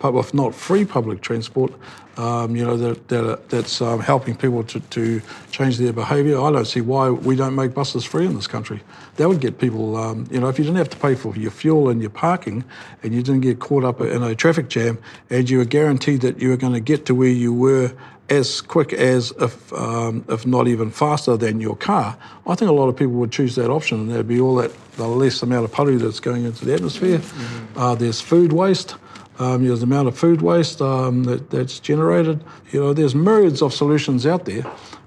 if 0.05 0.35
not 0.35 0.55
free, 0.55 0.85
public 0.85 1.23
transport. 1.23 1.73
Um, 2.19 2.57
you 2.57 2.65
know 2.65 2.77
that, 2.77 3.09
that 3.09 3.49
that's 3.51 3.83
um, 3.83 4.01
helping 4.01 4.35
people 4.37 4.65
to, 4.65 4.81
to 4.81 5.21
change 5.51 5.77
their 5.79 5.93
behaviour. 5.93 6.41
I 6.41 6.51
don't 6.51 6.65
see 6.65 6.81
why 6.81 7.11
we 7.11 7.37
don't 7.37 7.55
make 7.55 7.75
buses 7.75 8.05
free 8.05 8.25
in 8.27 8.35
this 8.35 8.47
country. 8.47 8.81
That 9.17 9.29
would 9.29 9.41
get 9.41 9.59
people, 9.59 9.97
um, 9.97 10.27
you 10.31 10.39
know, 10.41 10.49
if 10.49 10.59
you 10.59 10.65
didn't 10.65 10.77
have 10.77 10.91
to 10.91 10.97
pay 10.99 11.15
for 11.15 11.35
your 11.37 11.51
fuel 11.51 11.89
and 11.89 12.01
your 12.01 12.11
parking 12.11 12.65
and 13.03 13.15
you 13.15 13.23
didn't 13.23 13.41
get 13.41 13.59
caught 13.61 13.85
up 13.85 14.01
in 14.01 14.23
a 14.23 14.35
traffic 14.35 14.69
jam 14.69 14.99
and 15.31 15.49
you 15.49 15.59
were 15.59 15.65
guaranteed 15.65 16.21
that 16.21 16.41
you 16.41 16.51
were 16.51 16.57
going 16.57 16.75
to 16.75 16.81
get 16.81 17.07
to 17.07 17.15
where 17.15 17.29
you 17.29 17.53
were 17.53 17.93
as 18.29 18.61
quick 18.61 18.93
as, 18.93 19.33
if, 19.41 19.73
um, 19.73 20.25
if 20.29 20.45
not 20.47 20.67
even 20.69 20.91
faster 20.91 21.37
than 21.37 21.61
your 21.61 21.77
car, 21.77 22.17
I 22.47 22.55
think 22.57 22.71
a 22.71 22.75
lot 22.75 22.89
of 22.89 22.97
people 22.97 23.15
would 23.15 23.33
choose 23.33 23.55
that 23.55 23.71
option 23.71 24.01
and 24.01 24.11
there'd 24.11 24.29
be 24.29 24.41
all 24.41 24.57
that, 24.57 24.73
the 24.97 25.07
less 25.07 25.43
amount 25.43 25.65
of 25.65 25.73
pollution 25.73 26.05
that's 26.05 26.21
going 26.21 26.45
into 26.45 26.65
the 26.67 26.75
atmosphere. 26.75 27.19
Mm-hmm. 27.19 27.79
Uh, 27.79 27.95
there's 27.95 28.21
food 28.21 28.53
waste. 28.53 28.97
Um, 29.39 29.65
there's 29.67 29.81
the 29.81 29.85
amount 29.85 30.09
of 30.09 30.19
food 30.19 30.43
waste 30.43 30.83
um, 30.83 31.25
that, 31.25 31.51
that's 31.51 31.79
generated. 31.79 32.43
You 32.73 32.81
know, 32.81 32.93
there's 32.93 33.15
myriads 33.15 33.63
of 33.63 33.73
solutions 33.73 34.27
out 34.27 34.45
there, 34.45 34.65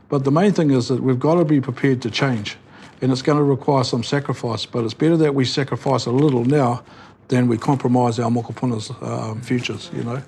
but 0.07 0.23
the 0.23 0.31
main 0.31 0.53
thing 0.53 0.71
is 0.71 0.87
that 0.87 1.01
we've 1.03 1.19
got 1.19 1.35
to 1.35 1.45
be 1.45 1.59
prepared 1.61 2.01
to 2.03 2.09
change. 2.11 2.55
and 3.01 3.12
it's 3.12 3.21
going 3.21 3.38
to 3.38 3.43
require 3.43 3.83
some 3.83 4.03
sacrifice, 4.03 4.65
but 4.65 4.83
it's 4.83 4.93
better 4.93 5.17
that 5.17 5.35
we 5.35 5.45
sacrifice 5.45 6.05
a 6.05 6.12
little 6.12 6.45
now 6.45 6.83
than 7.29 7.47
we 7.47 7.57
compromise 7.57 8.19
our 8.19 8.29
mokopuna's 8.29 8.89
um, 9.01 9.41
futures, 9.41 9.89
you 9.93 10.03
know. 10.03 10.21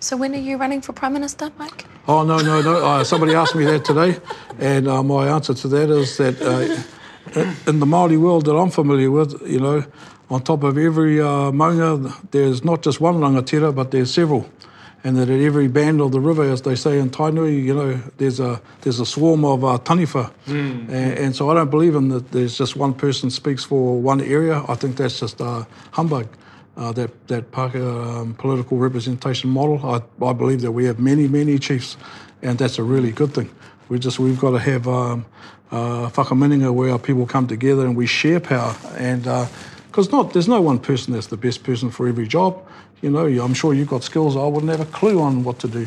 So 0.00 0.16
when 0.16 0.34
are 0.34 0.38
you 0.38 0.56
running 0.56 0.80
for 0.80 0.92
Prime 0.92 1.12
Minister, 1.12 1.52
Mike? 1.58 1.84
Oh, 2.08 2.24
no, 2.24 2.38
no, 2.38 2.62
no. 2.62 2.84
Uh, 2.84 3.04
somebody 3.04 3.34
asked 3.34 3.54
me 3.54 3.64
that 3.64 3.84
today, 3.84 4.18
and 4.58 4.88
uh, 4.88 5.02
my 5.02 5.28
answer 5.28 5.52
to 5.54 5.68
that 5.68 5.90
is 5.90 6.16
that 6.16 6.40
uh, 6.40 7.40
in 7.70 7.80
the 7.80 7.86
Māori 7.86 8.18
world 8.18 8.46
that 8.46 8.56
I'm 8.56 8.70
familiar 8.70 9.10
with, 9.10 9.40
you 9.46 9.60
know, 9.60 9.84
on 10.30 10.42
top 10.42 10.62
of 10.62 10.78
every 10.78 11.20
uh, 11.20 11.52
maunga, 11.52 12.14
there's 12.30 12.64
not 12.64 12.82
just 12.82 13.00
one 13.00 13.16
rangatira, 13.16 13.74
but 13.74 13.90
there's 13.90 14.12
several. 14.14 14.42
Mm. 14.42 14.50
and 15.04 15.16
that 15.16 15.28
at 15.30 15.40
every 15.40 15.68
bend 15.68 16.00
of 16.00 16.12
the 16.12 16.20
river, 16.20 16.42
as 16.42 16.62
they 16.62 16.74
say 16.74 16.98
in 16.98 17.10
Tainui, 17.10 17.62
you 17.64 17.74
know, 17.74 17.94
there's 18.18 18.40
a 18.40 18.60
there's 18.82 19.00
a 19.00 19.06
swarm 19.06 19.44
of 19.44 19.64
uh, 19.64 19.78
taniwha. 19.82 20.30
Mm. 20.46 20.54
And, 20.54 20.90
and, 20.90 21.36
so 21.36 21.50
I 21.50 21.54
don't 21.54 21.70
believe 21.70 21.94
in 21.94 22.08
that 22.08 22.32
there's 22.32 22.56
just 22.56 22.76
one 22.76 22.92
person 22.94 23.30
speaks 23.30 23.64
for 23.64 23.98
one 24.00 24.20
area. 24.20 24.62
I 24.68 24.74
think 24.74 24.96
that's 24.96 25.20
just 25.20 25.40
uh, 25.40 25.64
humbug. 25.92 26.28
Uh, 26.76 26.92
that 26.92 27.28
that 27.28 27.44
um, 27.58 28.34
political 28.38 28.76
representation 28.78 29.50
model. 29.50 29.84
I, 29.84 30.00
I 30.24 30.32
believe 30.32 30.60
that 30.62 30.72
we 30.72 30.84
have 30.84 30.98
many 30.98 31.28
many 31.28 31.58
chiefs, 31.58 31.96
and 32.42 32.58
that's 32.58 32.78
a 32.78 32.82
really 32.82 33.10
good 33.10 33.34
thing. 33.34 33.50
We 33.88 33.98
just 33.98 34.18
we've 34.18 34.38
got 34.38 34.52
to 34.52 34.58
have 34.60 34.86
um, 34.88 35.26
uh, 35.70 36.08
whakamininga 36.10 36.72
where 36.72 36.92
our 36.92 36.98
people 36.98 37.26
come 37.26 37.46
together 37.46 37.82
and 37.86 37.96
we 37.96 38.06
share 38.06 38.40
power 38.40 38.76
and. 38.96 39.26
Uh, 39.26 39.46
because 39.88 40.12
not 40.12 40.32
there's 40.32 40.46
no 40.46 40.60
one 40.60 40.78
person 40.78 41.14
that's 41.14 41.26
the 41.26 41.36
best 41.36 41.64
person 41.64 41.90
for 41.90 42.06
every 42.06 42.28
job. 42.28 42.64
You 43.02 43.08
know, 43.10 43.26
I'm 43.42 43.54
sure 43.54 43.72
you've 43.72 43.88
got 43.88 44.02
skills. 44.02 44.36
I 44.36 44.46
wouldn't 44.46 44.70
have 44.70 44.80
a 44.80 44.84
clue 44.92 45.20
on 45.20 45.42
what 45.42 45.58
to 45.60 45.68
do. 45.68 45.86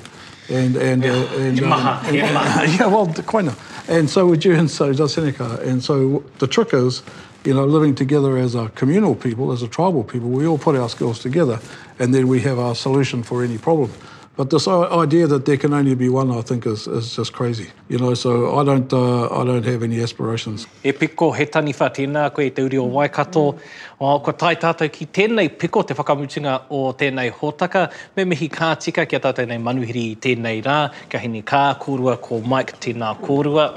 And, 0.50 0.76
and, 0.76 1.06
uh, 1.06 1.08
and, 1.36 1.64
um, 1.64 1.74
and 2.06 2.14
yeah, 2.16 2.88
well, 2.88 3.08
quite 3.26 3.46
not. 3.46 3.58
And 3.88 4.10
so 4.10 4.26
would 4.28 4.44
you, 4.44 4.56
and 4.56 4.70
so 4.70 4.92
does 4.94 5.14
Seneca. 5.14 5.60
And 5.64 5.84
so 5.84 6.24
the 6.40 6.48
trick 6.48 6.74
is, 6.74 7.04
you 7.46 7.54
know, 7.54 7.66
living 7.66 7.96
together 7.96 8.38
as 8.38 8.56
a 8.56 8.70
communal 8.70 9.16
people, 9.16 9.52
as 9.52 9.62
a 9.62 9.68
tribal 9.68 10.04
people, 10.04 10.30
we 10.30 10.48
all 10.48 10.58
put 10.58 10.76
our 10.76 10.90
skills 10.90 11.20
together 11.20 11.60
and 12.00 12.14
then 12.14 12.28
we 12.28 12.42
have 12.42 12.58
our 12.58 12.76
solution 12.76 13.22
for 13.22 13.44
any 13.44 13.58
problem. 13.58 13.92
But 14.36 14.50
this 14.50 14.68
idea 14.68 15.28
that 15.28 15.46
there 15.46 15.58
can 15.58 15.74
only 15.76 15.94
be 15.94 16.10
one, 16.10 16.32
I 16.32 16.42
think, 16.42 16.66
is, 16.66 16.88
is 16.88 17.16
just 17.16 17.34
crazy. 17.34 17.70
You 17.88 18.00
know, 18.00 18.16
so 18.16 18.58
I 18.58 18.64
don't, 18.64 18.92
uh, 18.92 19.26
I 19.26 19.46
don't 19.46 19.64
have 19.64 19.84
any 19.84 20.02
aspirations. 20.02 20.66
E 20.84 20.92
piko, 20.92 21.32
he 21.36 21.46
tani 21.46 21.72
wha 21.72 21.90
tēnā, 21.90 22.34
koe 22.34 22.50
te 22.50 22.64
uri 22.64 22.78
o 22.80 22.86
Waikato. 22.86 23.54
Mm. 23.54 24.24
ko 24.26 24.32
tai 24.32 24.56
tātou 24.56 24.92
ki 24.92 25.06
tēnei 25.06 25.46
piko, 25.56 25.84
te 25.84 25.94
whakamutinga 25.94 26.64
o 26.72 26.94
tēnei 26.98 27.30
hōtaka. 27.32 27.92
Me 28.18 28.24
mihi 28.26 28.50
kā 28.50 28.72
tika, 28.80 29.06
kia 29.06 29.20
tātou 29.20 29.46
nei 29.48 29.58
manuhiri 29.60 30.08
i 30.12 30.16
tēnei 30.16 30.64
rā. 30.66 30.90
Kia 31.10 31.20
hini 31.22 31.44
kā, 31.44 31.78
kōrua, 31.80 32.18
ko 32.20 32.42
Mike, 32.42 32.74
tēnā 32.80 33.14
kōrua. 33.22 33.68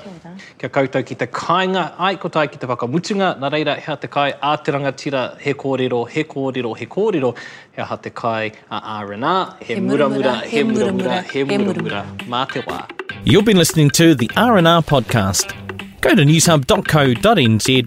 Kia 0.56 0.70
koutou 0.72 1.04
ki 1.04 1.16
te 1.20 1.26
kāinga, 1.28 1.90
ai, 1.98 2.14
ko 2.16 2.30
tai 2.32 2.46
ki 2.48 2.62
te 2.64 2.66
whakamutinga. 2.72 3.34
Nā 3.44 3.52
reira, 3.52 3.76
hea 3.76 3.96
te 3.98 4.08
kai, 4.08 4.30
ātiranga 4.54 4.96
tira, 4.96 5.34
he 5.44 5.52
kōrero, 5.52 6.06
he 6.08 6.24
kōrero, 6.24 6.74
he 6.78 6.86
kōrero 6.86 7.36
he 7.76 7.82
aha 7.82 7.96
te 7.96 8.10
kai 8.10 8.50
a 8.70 8.80
RNR. 8.80 9.62
He, 9.62 9.74
he 9.74 9.80
mura 9.80 10.08
mura, 10.08 10.38
he 10.40 10.62
mura 10.62 10.92
mura, 10.92 11.20
he 11.22 11.44
mura 11.44 11.74
mura. 11.82 12.06
mura, 12.26 12.46
te 12.50 12.60
wā. 12.62 12.78
You've 13.24 13.44
been 13.44 13.58
listening 13.58 13.90
to 13.90 14.14
the 14.14 14.28
RNR 14.28 14.84
Podcast. 14.86 15.52
Go 16.00 16.14
to 16.14 16.22
newshub.co.nz 16.22 17.82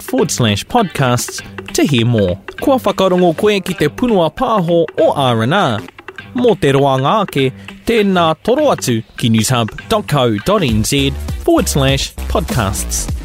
podcasts 0.66 1.74
to 1.74 1.84
hear 1.84 2.06
more. 2.06 2.36
Kua 2.62 2.76
whakarongo 2.78 3.36
koe 3.38 3.60
ki 3.60 3.74
te 3.74 3.88
punua 3.88 4.30
paho 4.36 4.82
o 5.00 5.12
RNR. 5.32 5.88
Mō 6.36 6.60
te 6.62 6.72
roanga 6.72 7.16
ake, 7.24 7.50
tēnā 7.88 8.28
toro 8.44 8.70
atu 8.76 9.00
ki 9.18 9.30
newshub.co.nz 9.30 11.12
podcasts. 12.34 13.19